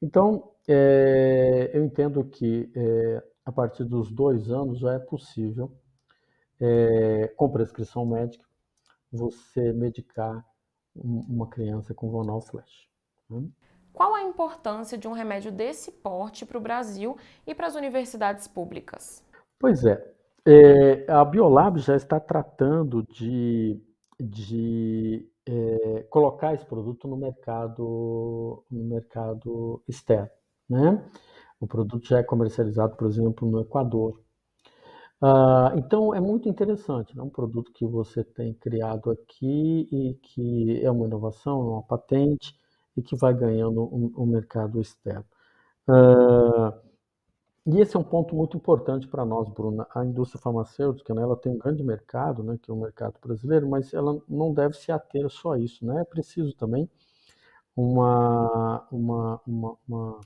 Então, 0.00 0.52
é, 0.66 1.72
eu 1.74 1.84
entendo 1.84 2.24
que 2.24 2.72
é, 2.74 3.22
a 3.44 3.52
partir 3.52 3.84
dos 3.84 4.10
dois 4.10 4.50
anos 4.50 4.78
já 4.78 4.94
é 4.94 4.98
possível, 4.98 5.70
é, 6.58 7.28
com 7.36 7.50
prescrição 7.50 8.06
médica, 8.06 8.46
você 9.12 9.74
medicar 9.74 10.42
uma 10.94 11.46
criança 11.46 11.92
com 11.92 12.08
vonal 12.08 12.40
flash. 12.40 12.88
Né? 13.28 13.46
Qual 13.92 14.14
a 14.14 14.22
importância 14.22 14.96
de 14.96 15.06
um 15.06 15.12
remédio 15.12 15.52
desse 15.52 15.92
porte 15.92 16.46
para 16.46 16.56
o 16.56 16.62
Brasil 16.62 17.18
e 17.46 17.54
para 17.54 17.66
as 17.66 17.74
universidades 17.74 18.48
públicas? 18.48 19.22
Pois 19.60 19.84
é, 19.84 20.02
é 20.46 21.12
a 21.12 21.22
Biolab 21.24 21.78
já 21.80 21.94
está 21.94 22.18
tratando 22.18 23.02
de, 23.02 23.78
de 24.18 25.28
é, 25.46 26.02
colocar 26.10 26.54
esse 26.54 26.64
produto 26.64 27.06
no 27.06 27.16
mercado, 27.16 28.64
no 28.70 28.84
mercado 28.84 29.82
externo. 29.86 30.30
Né? 30.68 31.04
O 31.60 31.66
produto 31.66 32.06
já 32.08 32.20
é 32.20 32.22
comercializado, 32.22 32.96
por 32.96 33.06
exemplo, 33.06 33.50
no 33.50 33.60
Equador. 33.60 34.18
Ah, 35.22 35.72
então 35.76 36.14
é 36.14 36.20
muito 36.20 36.48
interessante, 36.48 37.12
é 37.12 37.16
né? 37.16 37.22
um 37.22 37.28
produto 37.28 37.70
que 37.72 37.84
você 37.86 38.24
tem 38.24 38.54
criado 38.54 39.10
aqui 39.10 39.86
e 39.92 40.14
que 40.22 40.80
é 40.82 40.90
uma 40.90 41.06
inovação, 41.06 41.60
uma 41.60 41.82
patente, 41.82 42.54
e 42.96 43.02
que 43.02 43.14
vai 43.16 43.34
ganhando 43.34 43.82
o 43.82 44.12
um, 44.16 44.22
um 44.24 44.26
mercado 44.26 44.80
externo. 44.80 45.24
Uh, 45.88 46.72
e 47.76 47.80
esse 47.80 47.96
é 47.96 48.00
um 48.00 48.04
ponto 48.04 48.34
muito 48.34 48.56
importante 48.56 49.06
para 49.08 49.24
nós, 49.24 49.48
Bruna. 49.48 49.86
A 49.94 50.04
indústria 50.04 50.40
farmacêutica, 50.40 51.14
né, 51.14 51.22
ela 51.22 51.36
tem 51.36 51.52
um 51.52 51.58
grande 51.58 51.82
mercado, 51.82 52.42
né, 52.42 52.58
que 52.62 52.70
é 52.70 52.74
o 52.74 52.76
mercado 52.76 53.14
brasileiro, 53.20 53.68
mas 53.68 53.92
ela 53.94 54.20
não 54.28 54.52
deve 54.52 54.74
se 54.76 54.90
ater 54.92 55.28
só 55.30 55.52
a 55.52 55.58
isso, 55.58 55.84
né? 55.84 56.00
É 56.02 56.04
preciso 56.04 56.54
também 56.54 56.88
uma, 57.76 58.86
uma, 58.90 59.40
uma, 59.46 59.76
uma, 59.88 60.20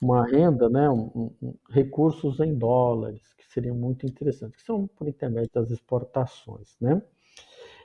uma 0.00 0.26
renda, 0.26 0.68
né, 0.68 0.88
um, 0.90 1.32
um, 1.42 1.54
recursos 1.68 2.40
em 2.40 2.54
dólares, 2.56 3.22
que 3.36 3.44
seriam 3.52 3.76
muito 3.76 4.06
interessantes, 4.06 4.56
que 4.56 4.62
são 4.66 4.86
por 4.86 5.08
intermédio 5.08 5.50
das 5.54 5.70
exportações, 5.70 6.76
né? 6.80 7.02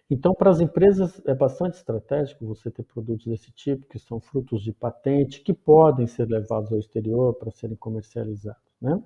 Então, 0.10 0.36
para 0.36 0.52
as 0.52 0.60
empresas 0.60 1.20
é 1.26 1.34
bastante 1.34 1.76
estratégico 1.76 2.46
você 2.46 2.70
ter 2.70 2.84
produtos 2.84 3.26
desse 3.26 3.52
tipo, 3.52 3.88
que 3.88 3.98
são 3.98 4.20
frutos 4.20 4.62
de 4.62 4.72
patente, 4.72 5.41
que 5.41 5.54
podem 5.54 6.06
ser 6.06 6.28
levados 6.28 6.72
ao 6.72 6.78
exterior 6.78 7.34
para 7.34 7.50
serem 7.50 7.76
comercializados. 7.76 8.62
Né? 8.80 9.02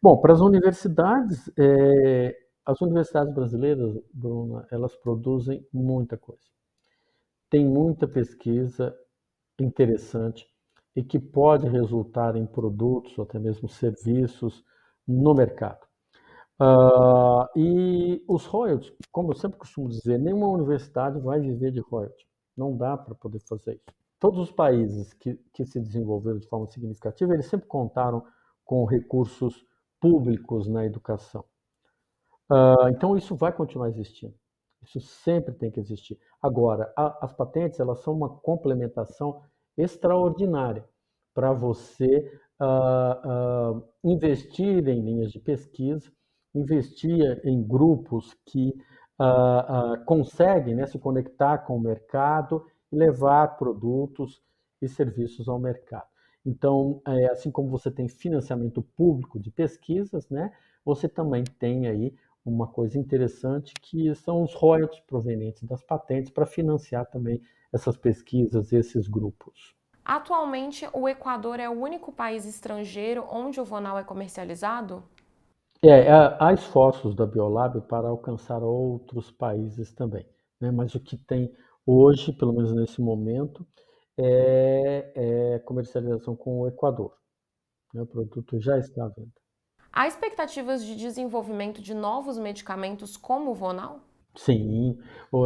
Bom, 0.00 0.16
para 0.18 0.32
as 0.32 0.40
universidades, 0.40 1.50
é, 1.58 2.34
as 2.64 2.80
universidades 2.80 3.34
brasileiras, 3.34 3.98
Bruna, 4.12 4.66
elas 4.70 4.96
produzem 4.96 5.66
muita 5.72 6.16
coisa. 6.16 6.48
Tem 7.50 7.66
muita 7.66 8.08
pesquisa 8.08 8.94
interessante 9.58 10.46
e 10.96 11.02
que 11.02 11.18
pode 11.18 11.68
resultar 11.68 12.34
em 12.36 12.46
produtos 12.46 13.16
ou 13.18 13.24
até 13.24 13.38
mesmo 13.38 13.68
serviços 13.68 14.64
no 15.06 15.34
mercado. 15.34 15.87
Uh, 16.60 17.46
e 17.56 18.24
os 18.26 18.44
royalties, 18.46 18.92
como 19.12 19.30
eu 19.30 19.36
sempre 19.36 19.58
costumo 19.58 19.88
dizer, 19.88 20.18
nenhuma 20.18 20.48
universidade 20.48 21.20
vai 21.20 21.40
viver 21.40 21.70
de 21.70 21.80
royalties. 21.80 22.26
Não 22.56 22.76
dá 22.76 22.96
para 22.96 23.14
poder 23.14 23.38
fazer 23.40 23.74
isso. 23.74 23.96
Todos 24.18 24.40
os 24.40 24.50
países 24.50 25.12
que, 25.14 25.34
que 25.52 25.64
se 25.64 25.80
desenvolveram 25.80 26.38
de 26.38 26.48
forma 26.48 26.66
significativa, 26.66 27.32
eles 27.32 27.46
sempre 27.46 27.68
contaram 27.68 28.24
com 28.64 28.84
recursos 28.84 29.64
públicos 30.00 30.66
na 30.66 30.84
educação. 30.84 31.44
Uh, 32.50 32.88
então 32.88 33.16
isso 33.16 33.36
vai 33.36 33.52
continuar 33.52 33.88
existindo. 33.88 34.34
Isso 34.82 35.00
sempre 35.00 35.54
tem 35.54 35.70
que 35.70 35.78
existir. 35.78 36.18
Agora, 36.42 36.92
a, 36.96 37.24
as 37.24 37.32
patentes 37.32 37.78
elas 37.78 38.00
são 38.00 38.14
uma 38.14 38.28
complementação 38.28 39.42
extraordinária 39.76 40.84
para 41.32 41.52
você 41.52 42.32
uh, 42.60 43.82
investir 44.02 44.88
em 44.88 45.00
linhas 45.00 45.30
de 45.30 45.38
pesquisa, 45.38 46.10
investir 46.54 47.40
em 47.44 47.62
grupos 47.62 48.36
que 48.44 48.74
uh, 49.18 50.04
conseguem 50.04 50.74
né, 50.74 50.86
se 50.86 50.98
conectar 50.98 51.58
com 51.58 51.76
o 51.76 51.80
mercado 51.80 52.66
e 52.90 52.96
levar 52.96 53.56
produtos 53.58 54.42
e 54.80 54.88
serviços 54.88 55.48
ao 55.48 55.58
mercado. 55.58 56.06
Então, 56.46 57.02
é, 57.06 57.26
assim 57.26 57.50
como 57.50 57.68
você 57.68 57.90
tem 57.90 58.08
financiamento 58.08 58.80
público 58.80 59.38
de 59.38 59.50
pesquisas, 59.50 60.28
né, 60.30 60.52
você 60.84 61.08
também 61.08 61.44
tem 61.44 61.86
aí 61.86 62.14
uma 62.44 62.66
coisa 62.66 62.98
interessante 62.98 63.74
que 63.82 64.14
são 64.14 64.42
os 64.42 64.54
royalties 64.54 65.00
provenientes 65.00 65.62
das 65.64 65.82
patentes 65.82 66.30
para 66.30 66.46
financiar 66.46 67.04
também 67.06 67.42
essas 67.72 67.96
pesquisas, 67.96 68.72
esses 68.72 69.06
grupos. 69.06 69.76
Atualmente, 70.02 70.88
o 70.94 71.06
Equador 71.06 71.60
é 71.60 71.68
o 71.68 71.72
único 71.72 72.10
país 72.10 72.46
estrangeiro 72.46 73.26
onde 73.30 73.60
o 73.60 73.64
Vonal 73.64 73.98
é 73.98 74.04
comercializado? 74.04 75.02
É, 75.82 76.10
há 76.40 76.52
esforços 76.52 77.14
da 77.14 77.24
Biolab 77.24 77.80
para 77.82 78.08
alcançar 78.08 78.62
outros 78.62 79.30
países 79.30 79.94
também, 79.94 80.26
né? 80.60 80.72
mas 80.72 80.94
o 80.94 81.00
que 81.00 81.16
tem 81.16 81.52
hoje, 81.86 82.32
pelo 82.32 82.52
menos 82.52 82.74
nesse 82.74 83.00
momento, 83.00 83.64
é, 84.16 85.12
é 85.14 85.58
comercialização 85.60 86.34
com 86.34 86.60
o 86.60 86.68
Equador. 86.68 87.14
Né? 87.94 88.02
O 88.02 88.06
produto 88.06 88.58
já 88.60 88.76
está 88.76 89.04
à 89.04 89.08
venda. 89.08 89.30
Há 89.92 90.08
expectativas 90.08 90.84
de 90.84 90.96
desenvolvimento 90.96 91.80
de 91.80 91.94
novos 91.94 92.38
medicamentos 92.38 93.16
como 93.16 93.52
o 93.52 93.54
Vonal? 93.54 94.00
Sim. 94.36 94.98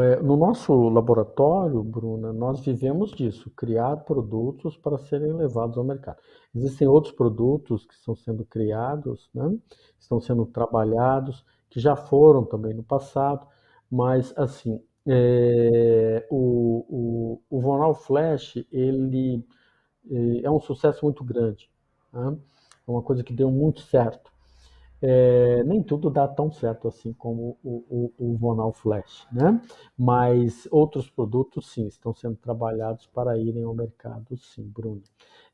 É, 0.02 0.20
no 0.20 0.36
nosso 0.36 0.88
laboratório, 0.88 1.82
Bruna, 1.82 2.32
nós 2.32 2.60
vivemos 2.60 3.10
disso, 3.12 3.50
criar 3.56 3.96
produtos 3.98 4.76
para 4.76 4.98
serem 4.98 5.32
levados 5.32 5.78
ao 5.78 5.84
mercado. 5.84 6.18
Existem 6.54 6.86
outros 6.86 7.14
produtos 7.14 7.86
que 7.86 7.94
estão 7.94 8.14
sendo 8.14 8.44
criados, 8.44 9.30
né? 9.34 9.58
estão 9.98 10.20
sendo 10.20 10.44
trabalhados, 10.46 11.44
que 11.70 11.80
já 11.80 11.96
foram 11.96 12.44
também 12.44 12.74
no 12.74 12.82
passado, 12.82 13.46
mas 13.90 14.34
assim, 14.36 14.80
é, 15.06 16.26
o, 16.30 17.40
o, 17.50 17.56
o 17.56 17.60
Vonal 17.60 17.94
Flash, 17.94 18.56
ele 18.70 19.44
é, 20.10 20.46
é 20.46 20.50
um 20.50 20.60
sucesso 20.60 21.04
muito 21.04 21.24
grande. 21.24 21.70
Né? 22.12 22.36
É 22.86 22.90
uma 22.90 23.02
coisa 23.02 23.24
que 23.24 23.32
deu 23.32 23.50
muito 23.50 23.80
certo. 23.80 24.31
É, 25.02 25.64
nem 25.64 25.82
tudo 25.82 26.08
dá 26.10 26.28
tão 26.28 26.50
certo 26.52 26.86
assim 26.88 27.12
como 27.12 27.58
o, 27.62 28.12
o, 28.18 28.32
o 28.34 28.36
Vonal 28.36 28.72
Flash, 28.72 29.26
né? 29.32 29.60
Mas 29.98 30.68
outros 30.70 31.10
produtos, 31.10 31.70
sim, 31.72 31.86
estão 31.88 32.14
sendo 32.14 32.36
trabalhados 32.36 33.06
para 33.08 33.36
irem 33.36 33.64
ao 33.64 33.74
mercado, 33.74 34.36
sim, 34.36 34.62
Bruno. 34.62 35.02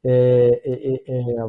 É, 0.05 0.61
é, 0.65 1.13
é, 1.13 1.37
é 1.37 1.45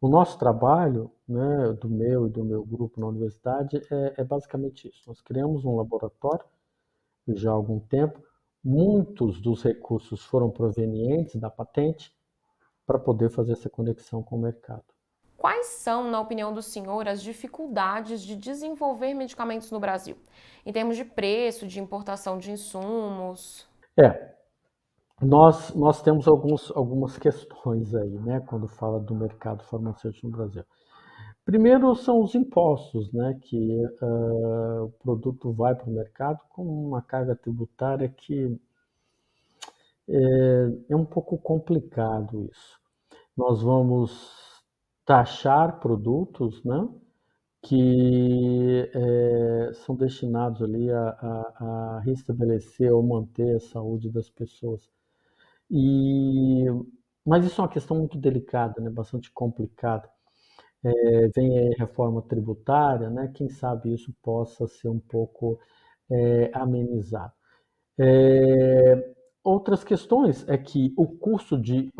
o 0.00 0.08
nosso 0.08 0.38
trabalho, 0.38 1.10
né, 1.28 1.72
do 1.80 1.88
meu 1.88 2.26
e 2.26 2.30
do 2.30 2.42
meu 2.44 2.64
grupo 2.64 3.00
na 3.00 3.06
universidade, 3.06 3.76
é, 3.90 4.14
é 4.18 4.24
basicamente 4.24 4.88
isso. 4.88 5.02
Nós 5.06 5.20
criamos 5.20 5.64
um 5.64 5.76
laboratório 5.76 6.44
já 7.28 7.50
há 7.50 7.54
algum 7.54 7.80
tempo. 7.80 8.22
Muitos 8.64 9.40
dos 9.40 9.62
recursos 9.62 10.24
foram 10.24 10.50
provenientes 10.50 11.36
da 11.36 11.50
patente 11.50 12.14
para 12.86 12.98
poder 12.98 13.30
fazer 13.30 13.52
essa 13.52 13.70
conexão 13.70 14.22
com 14.22 14.36
o 14.36 14.42
mercado. 14.42 14.84
Quais 15.40 15.68
são, 15.68 16.10
na 16.10 16.20
opinião 16.20 16.52
do 16.52 16.60
senhor, 16.60 17.08
as 17.08 17.22
dificuldades 17.22 18.20
de 18.20 18.36
desenvolver 18.36 19.14
medicamentos 19.14 19.70
no 19.70 19.80
Brasil? 19.80 20.14
Em 20.66 20.70
termos 20.70 20.98
de 20.98 21.04
preço, 21.06 21.66
de 21.66 21.80
importação 21.80 22.36
de 22.36 22.50
insumos? 22.50 23.66
É, 23.98 24.34
nós, 25.18 25.74
nós 25.74 26.02
temos 26.02 26.28
alguns, 26.28 26.70
algumas 26.72 27.16
questões 27.16 27.94
aí, 27.94 28.18
né, 28.18 28.40
quando 28.40 28.68
fala 28.68 29.00
do 29.00 29.14
mercado 29.14 29.64
farmacêutico 29.64 30.26
no 30.26 30.36
Brasil. 30.36 30.62
Primeiro 31.42 31.94
são 31.94 32.20
os 32.20 32.34
impostos, 32.34 33.10
né, 33.10 33.38
que 33.40 33.82
uh, 34.02 34.84
o 34.84 34.90
produto 35.02 35.54
vai 35.54 35.74
para 35.74 35.88
o 35.88 35.94
mercado 35.94 36.38
com 36.50 36.64
uma 36.64 37.00
carga 37.00 37.34
tributária 37.34 38.10
que 38.10 38.60
é, 40.06 40.90
é 40.90 40.94
um 40.94 41.06
pouco 41.06 41.38
complicado 41.38 42.46
isso. 42.52 42.78
Nós 43.34 43.62
vamos 43.62 44.49
taxar 45.10 45.80
produtos, 45.80 46.62
né? 46.62 46.88
que 47.62 48.88
é, 48.94 49.72
são 49.84 49.96
destinados 49.96 50.62
ali 50.62 50.88
a, 50.88 51.08
a, 51.08 51.96
a, 51.96 52.00
restabelecer 52.00 52.94
ou 52.94 53.02
manter 53.02 53.56
a 53.56 53.60
saúde 53.60 54.08
das 54.08 54.30
pessoas. 54.30 54.88
E, 55.68 56.64
mas 57.26 57.44
isso 57.44 57.60
é 57.60 57.64
uma 57.64 57.70
questão 57.70 57.98
muito 57.98 58.16
delicada, 58.18 58.80
né? 58.80 58.88
bastante 58.88 59.32
complicada. 59.32 60.08
É, 60.84 61.28
vem 61.34 61.74
a 61.74 61.78
reforma 61.78 62.22
tributária, 62.22 63.10
né? 63.10 63.32
quem 63.34 63.48
sabe 63.48 63.92
isso 63.92 64.14
possa 64.22 64.68
ser 64.68 64.90
um 64.90 65.00
pouco 65.00 65.58
é, 66.08 66.52
amenizado. 66.54 67.32
É, 67.98 69.12
outras 69.42 69.82
questões 69.82 70.46
é 70.48 70.56
que 70.58 70.92
o 70.96 71.06
custo 71.06 71.60
de 71.60 71.90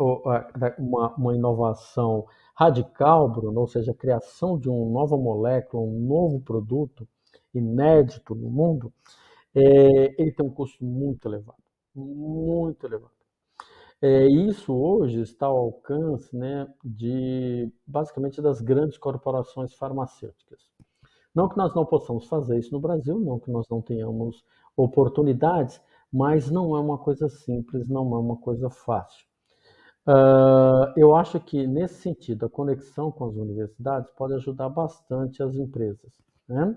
uma, 0.77 1.15
uma 1.15 1.35
inovação 1.35 2.25
radical, 2.55 3.29
Bruno, 3.29 3.61
ou 3.61 3.67
seja, 3.67 3.91
a 3.91 3.95
criação 3.95 4.57
de 4.57 4.69
uma 4.69 4.91
nova 4.91 5.17
molécula, 5.17 5.83
um 5.83 5.99
novo 6.01 6.39
produto 6.41 7.07
inédito 7.53 8.35
no 8.35 8.49
mundo, 8.49 8.93
é, 9.53 10.21
ele 10.21 10.31
tem 10.31 10.45
um 10.45 10.53
custo 10.53 10.83
muito 10.85 11.27
elevado, 11.27 11.61
muito 11.95 12.85
elevado. 12.85 13.11
É, 14.01 14.25
isso 14.27 14.73
hoje 14.73 15.21
está 15.21 15.45
ao 15.45 15.57
alcance 15.57 16.35
né, 16.35 16.67
de 16.83 17.71
basicamente 17.85 18.41
das 18.41 18.59
grandes 18.59 18.97
corporações 18.97 19.75
farmacêuticas. 19.75 20.59
Não 21.35 21.47
que 21.47 21.57
nós 21.57 21.73
não 21.75 21.85
possamos 21.85 22.27
fazer 22.27 22.57
isso 22.57 22.73
no 22.73 22.79
Brasil, 22.79 23.19
não 23.19 23.39
que 23.39 23.51
nós 23.51 23.67
não 23.69 23.81
tenhamos 23.81 24.43
oportunidades, 24.75 25.79
mas 26.11 26.51
não 26.51 26.75
é 26.75 26.79
uma 26.79 26.97
coisa 26.97 27.29
simples, 27.29 27.87
não 27.87 28.13
é 28.13 28.19
uma 28.19 28.37
coisa 28.37 28.69
fácil. 28.69 29.25
Uh, 30.07 30.91
eu 30.97 31.15
acho 31.15 31.39
que, 31.39 31.65
nesse 31.67 32.01
sentido, 32.01 32.45
a 32.45 32.49
conexão 32.49 33.11
com 33.11 33.25
as 33.25 33.35
universidades 33.35 34.11
pode 34.11 34.33
ajudar 34.33 34.69
bastante 34.69 35.41
as 35.43 35.55
empresas. 35.55 36.11
Né? 36.47 36.75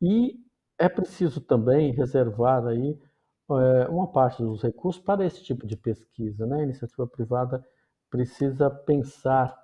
E 0.00 0.38
é 0.78 0.88
preciso 0.88 1.40
também 1.40 1.92
reservar 1.92 2.66
aí 2.66 3.00
uh, 3.48 3.90
uma 3.90 4.06
parte 4.06 4.42
dos 4.42 4.62
recursos 4.62 5.02
para 5.02 5.24
esse 5.24 5.42
tipo 5.42 5.66
de 5.66 5.76
pesquisa. 5.76 6.46
Né? 6.46 6.60
A 6.60 6.64
iniciativa 6.64 7.06
privada 7.06 7.64
precisa 8.10 8.68
pensar 8.68 9.58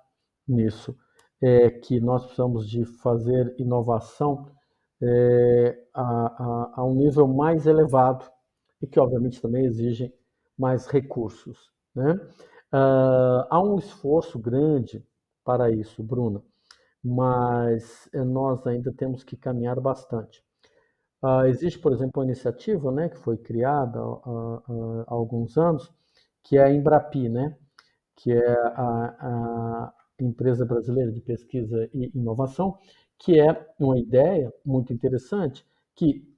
nisso, 0.47 0.97
é, 1.41 1.69
que 1.69 1.99
nós 2.01 2.23
precisamos 2.23 2.67
de 2.67 2.83
fazer 2.83 3.55
inovação 3.59 4.47
é, 5.01 5.79
a, 5.93 6.03
a, 6.03 6.73
a 6.77 6.85
um 6.85 6.95
nível 6.95 7.27
mais 7.27 7.67
elevado 7.67 8.25
e 8.81 8.87
que, 8.87 8.99
obviamente, 8.99 9.41
também 9.41 9.65
exigem 9.65 10.13
mais 10.57 10.87
recursos. 10.87 11.71
Né? 11.95 12.13
Uh, 12.73 13.45
há 13.49 13.61
um 13.61 13.77
esforço 13.77 14.37
grande 14.37 15.03
para 15.43 15.71
isso, 15.71 16.03
Bruna, 16.03 16.43
mas 17.03 18.07
eh, 18.13 18.23
nós 18.23 18.67
ainda 18.67 18.93
temos 18.93 19.23
que 19.23 19.35
caminhar 19.35 19.79
bastante. 19.79 20.43
Uh, 21.23 21.45
existe, 21.47 21.79
por 21.79 21.91
exemplo, 21.91 22.21
uma 22.21 22.25
iniciativa 22.25 22.91
né, 22.91 23.09
que 23.09 23.17
foi 23.17 23.37
criada 23.37 24.01
uh, 24.05 25.03
há 25.07 25.13
alguns 25.13 25.57
anos, 25.57 25.91
que 26.43 26.57
é 26.57 26.63
a 26.63 26.71
Embrapi, 26.71 27.27
né, 27.29 27.57
que 28.15 28.31
é 28.31 28.51
a, 28.75 29.15
a 29.19 29.93
empresa 30.19 30.65
brasileira 30.65 31.11
de 31.11 31.21
pesquisa 31.21 31.89
e 31.93 32.11
inovação, 32.15 32.77
que 33.17 33.39
é 33.39 33.67
uma 33.79 33.97
ideia 33.97 34.53
muito 34.65 34.93
interessante 34.93 35.65
que 35.95 36.28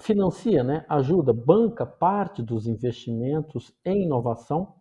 financia, 0.00 0.64
né, 0.64 0.84
ajuda, 0.88 1.32
banca 1.32 1.86
parte 1.86 2.42
dos 2.42 2.66
investimentos 2.66 3.72
em 3.84 4.04
inovação 4.04 4.74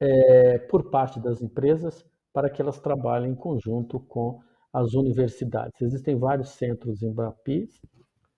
é, 0.00 0.58
por 0.58 0.90
parte 0.90 1.20
das 1.20 1.42
empresas 1.42 2.04
para 2.32 2.48
que 2.48 2.62
elas 2.62 2.80
trabalhem 2.80 3.32
em 3.32 3.34
conjunto 3.34 4.00
com 4.00 4.40
as 4.72 4.94
universidades. 4.94 5.80
Existem 5.82 6.16
vários 6.16 6.50
centros 6.50 7.02
em 7.02 7.12
Brapis, 7.12 7.80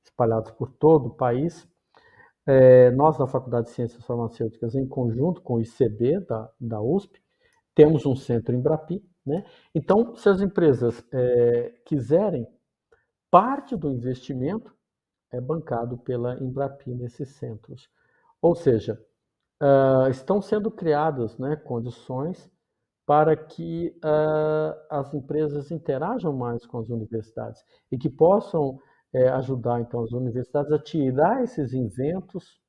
espalhados 0.02 0.50
por 0.52 0.72
todo 0.72 1.08
o 1.08 1.14
país. 1.14 1.68
É, 2.46 2.90
nós, 2.92 3.18
na 3.18 3.26
Faculdade 3.26 3.66
de 3.66 3.72
Ciências 3.72 4.04
Farmacêuticas, 4.04 4.74
em 4.74 4.86
conjunto 4.88 5.42
com 5.42 5.54
o 5.54 5.60
ICB 5.60 6.20
da, 6.20 6.50
da 6.58 6.80
USP, 6.80 7.22
temos 7.74 8.04
um 8.06 8.16
centro 8.16 8.54
em 8.54 8.60
Brapi. 8.60 9.04
Né? 9.24 9.44
Então, 9.74 10.16
se 10.16 10.28
as 10.28 10.40
empresas 10.40 11.04
é, 11.12 11.74
quiserem, 11.84 12.46
parte 13.30 13.76
do 13.76 13.90
investimento 13.90 14.74
é 15.32 15.40
bancado 15.40 15.96
pela 15.98 16.38
Embrapi 16.42 16.94
nesses 16.94 17.30
centros. 17.30 17.88
Ou 18.40 18.54
seja, 18.54 19.00
uh, 19.62 20.08
estão 20.10 20.42
sendo 20.42 20.70
criadas 20.70 21.38
né, 21.38 21.56
condições 21.56 22.50
para 23.06 23.36
que 23.36 23.96
uh, 24.04 24.76
as 24.90 25.12
empresas 25.14 25.70
interajam 25.70 26.32
mais 26.32 26.64
com 26.66 26.78
as 26.78 26.88
universidades 26.88 27.64
e 27.90 27.98
que 27.98 28.08
possam 28.08 28.78
é, 29.12 29.28
ajudar 29.28 29.80
então 29.80 30.02
as 30.02 30.12
universidades 30.12 30.72
a 30.72 30.78
tirar 30.78 31.42
esses 31.42 31.74
inventos 31.74 32.60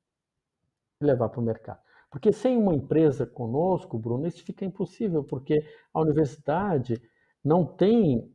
e 1.00 1.04
levar 1.04 1.28
para 1.30 1.40
o 1.40 1.44
mercado. 1.44 1.80
Porque 2.10 2.32
sem 2.32 2.56
uma 2.56 2.74
empresa 2.74 3.26
conosco, 3.26 3.98
Bruno, 3.98 4.26
isso 4.26 4.44
fica 4.44 4.64
impossível, 4.64 5.24
porque 5.24 5.64
a 5.92 6.00
universidade 6.00 7.00
não 7.42 7.64
tem 7.64 8.32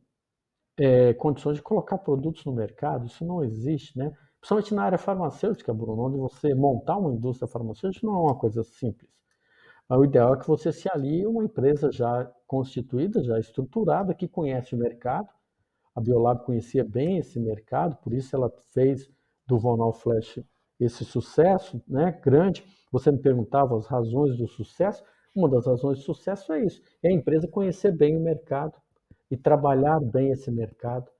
é, 0.80 1.12
condições 1.12 1.56
de 1.56 1.62
colocar 1.62 1.98
produtos 1.98 2.42
no 2.46 2.52
mercado, 2.52 3.04
isso 3.04 3.22
não 3.22 3.44
existe, 3.44 3.98
né? 3.98 4.10
Principalmente 4.40 4.74
na 4.74 4.84
área 4.84 4.96
farmacêutica, 4.96 5.74
Bruno, 5.74 6.06
onde 6.06 6.16
você 6.16 6.54
montar 6.54 6.96
uma 6.96 7.12
indústria 7.12 7.46
farmacêutica 7.46 8.06
não 8.06 8.16
é 8.16 8.20
uma 8.20 8.34
coisa 8.34 8.64
simples. 8.64 9.10
O 9.90 10.04
ideal 10.04 10.34
é 10.34 10.38
que 10.38 10.48
você 10.48 10.72
se 10.72 10.88
alie 10.90 11.24
a 11.24 11.28
uma 11.28 11.44
empresa 11.44 11.92
já 11.92 12.24
constituída, 12.46 13.22
já 13.22 13.38
estruturada, 13.38 14.14
que 14.14 14.26
conhece 14.26 14.74
o 14.74 14.78
mercado. 14.78 15.28
A 15.94 16.00
Biolab 16.00 16.44
conhecia 16.46 16.82
bem 16.82 17.18
esse 17.18 17.38
mercado, 17.38 17.96
por 17.96 18.14
isso 18.14 18.34
ela 18.34 18.50
fez 18.72 19.10
do 19.46 19.58
Vonal 19.58 19.92
Flash 19.92 20.40
esse 20.78 21.04
sucesso 21.04 21.82
né, 21.86 22.18
grande. 22.24 22.64
Você 22.90 23.12
me 23.12 23.18
perguntava 23.18 23.76
as 23.76 23.86
razões 23.86 24.38
do 24.38 24.46
sucesso. 24.46 25.04
Uma 25.36 25.48
das 25.48 25.66
razões 25.66 25.98
de 25.98 26.04
sucesso 26.04 26.50
é 26.54 26.64
isso: 26.64 26.80
é 27.02 27.08
a 27.08 27.12
empresa 27.12 27.46
conhecer 27.46 27.92
bem 27.92 28.16
o 28.16 28.20
mercado 28.20 28.80
e 29.30 29.36
trabalhar 29.36 30.00
bem 30.00 30.30
esse 30.30 30.50
mercado 30.50 31.10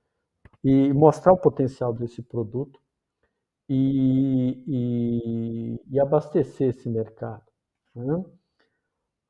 e 0.63 0.93
mostrar 0.93 1.33
o 1.33 1.37
potencial 1.37 1.93
desse 1.93 2.21
produto 2.21 2.79
e, 3.69 4.63
e, 4.67 5.95
e 5.95 5.99
abastecer 5.99 6.69
esse 6.69 6.89
mercado. 6.89 7.43
Né? 7.95 8.25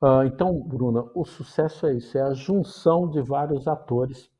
Ah, 0.02 0.26
então, 0.26 0.60
Bruna, 0.60 1.10
o 1.14 1.24
sucesso 1.24 1.86
é 1.86 1.94
isso: 1.94 2.18
é 2.18 2.22
a 2.22 2.34
junção 2.34 3.08
de 3.08 3.20
vários 3.20 3.68
atores 3.68 4.30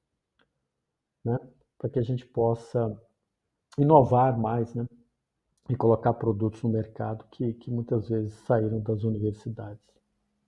né, 1.25 1.39
para 1.79 1.89
que 1.89 1.99
a 1.99 2.03
gente 2.03 2.27
possa 2.27 3.01
inovar 3.79 4.39
mais, 4.39 4.75
né? 4.75 4.85
e 5.69 5.77
colocar 5.77 6.13
produtos 6.15 6.63
no 6.63 6.71
mercado 6.71 7.25
que, 7.31 7.55
que 7.55 7.71
muitas 7.71 8.09
vezes 8.09 8.33
saíram 8.47 8.81
das 8.81 9.05
universidades. 9.05 9.81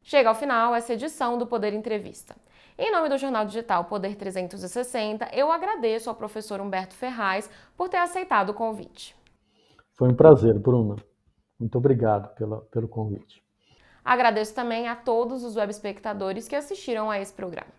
Chega 0.07 0.29
ao 0.29 0.35
final 0.35 0.75
essa 0.75 0.93
edição 0.93 1.39
do 1.39 1.47
Poder 1.47 1.73
Entrevista. 1.73 2.37
Em 2.77 2.93
nome 2.93 3.09
do 3.09 3.17
jornal 3.17 3.47
digital 3.47 3.87
Poder 3.87 4.15
360, 4.17 5.31
eu 5.33 5.51
agradeço 5.51 6.11
ao 6.11 6.15
professor 6.15 6.61
Humberto 6.61 6.95
Ferraz 6.95 7.49
por 7.75 7.89
ter 7.89 7.97
aceitado 7.97 8.51
o 8.51 8.55
convite. 8.55 9.17
Foi 9.95 10.11
um 10.11 10.15
prazer, 10.15 10.59
Bruna. 10.59 10.97
Muito 11.59 11.79
obrigado 11.79 12.35
pela, 12.35 12.61
pelo 12.67 12.87
convite. 12.87 13.43
Agradeço 14.05 14.55
também 14.55 14.89
a 14.89 14.95
todos 14.95 15.43
os 15.43 15.57
web 15.57 15.71
espectadores 15.71 16.47
que 16.47 16.55
assistiram 16.55 17.11
a 17.11 17.19
esse 17.19 17.33
programa. 17.33 17.73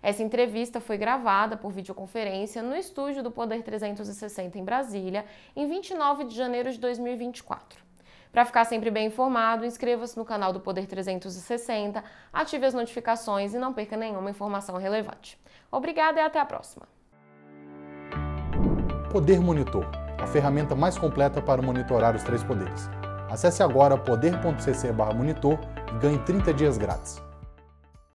Essa 0.00 0.22
entrevista 0.22 0.80
foi 0.80 0.96
gravada 0.96 1.56
por 1.56 1.72
videoconferência 1.72 2.62
no 2.62 2.76
estúdio 2.76 3.24
do 3.24 3.30
Poder 3.32 3.60
360 3.60 4.56
em 4.56 4.64
Brasília, 4.64 5.24
em 5.56 5.66
29 5.66 6.26
de 6.26 6.36
janeiro 6.36 6.70
de 6.70 6.78
2024. 6.78 7.82
Para 8.32 8.46
ficar 8.46 8.64
sempre 8.64 8.90
bem 8.90 9.08
informado, 9.08 9.66
inscreva-se 9.66 10.16
no 10.16 10.24
canal 10.24 10.54
do 10.54 10.60
Poder 10.60 10.86
360, 10.86 12.02
ative 12.32 12.64
as 12.64 12.72
notificações 12.72 13.52
e 13.52 13.58
não 13.58 13.74
perca 13.74 13.94
nenhuma 13.94 14.30
informação 14.30 14.78
relevante. 14.78 15.38
Obrigada 15.70 16.18
e 16.18 16.22
até 16.22 16.40
a 16.40 16.46
próxima. 16.46 16.88
Poder 19.10 19.38
Monitor, 19.38 19.86
a 20.18 20.26
ferramenta 20.26 20.74
mais 20.74 20.96
completa 20.96 21.42
para 21.42 21.60
monitorar 21.60 22.16
os 22.16 22.22
três 22.22 22.42
poderes. 22.42 22.88
Acesse 23.30 23.62
agora 23.62 23.98
poder.cc/monitor 23.98 25.58
e 25.94 25.98
ganhe 25.98 26.18
30 26.20 26.54
dias 26.54 26.78
grátis. 26.78 27.22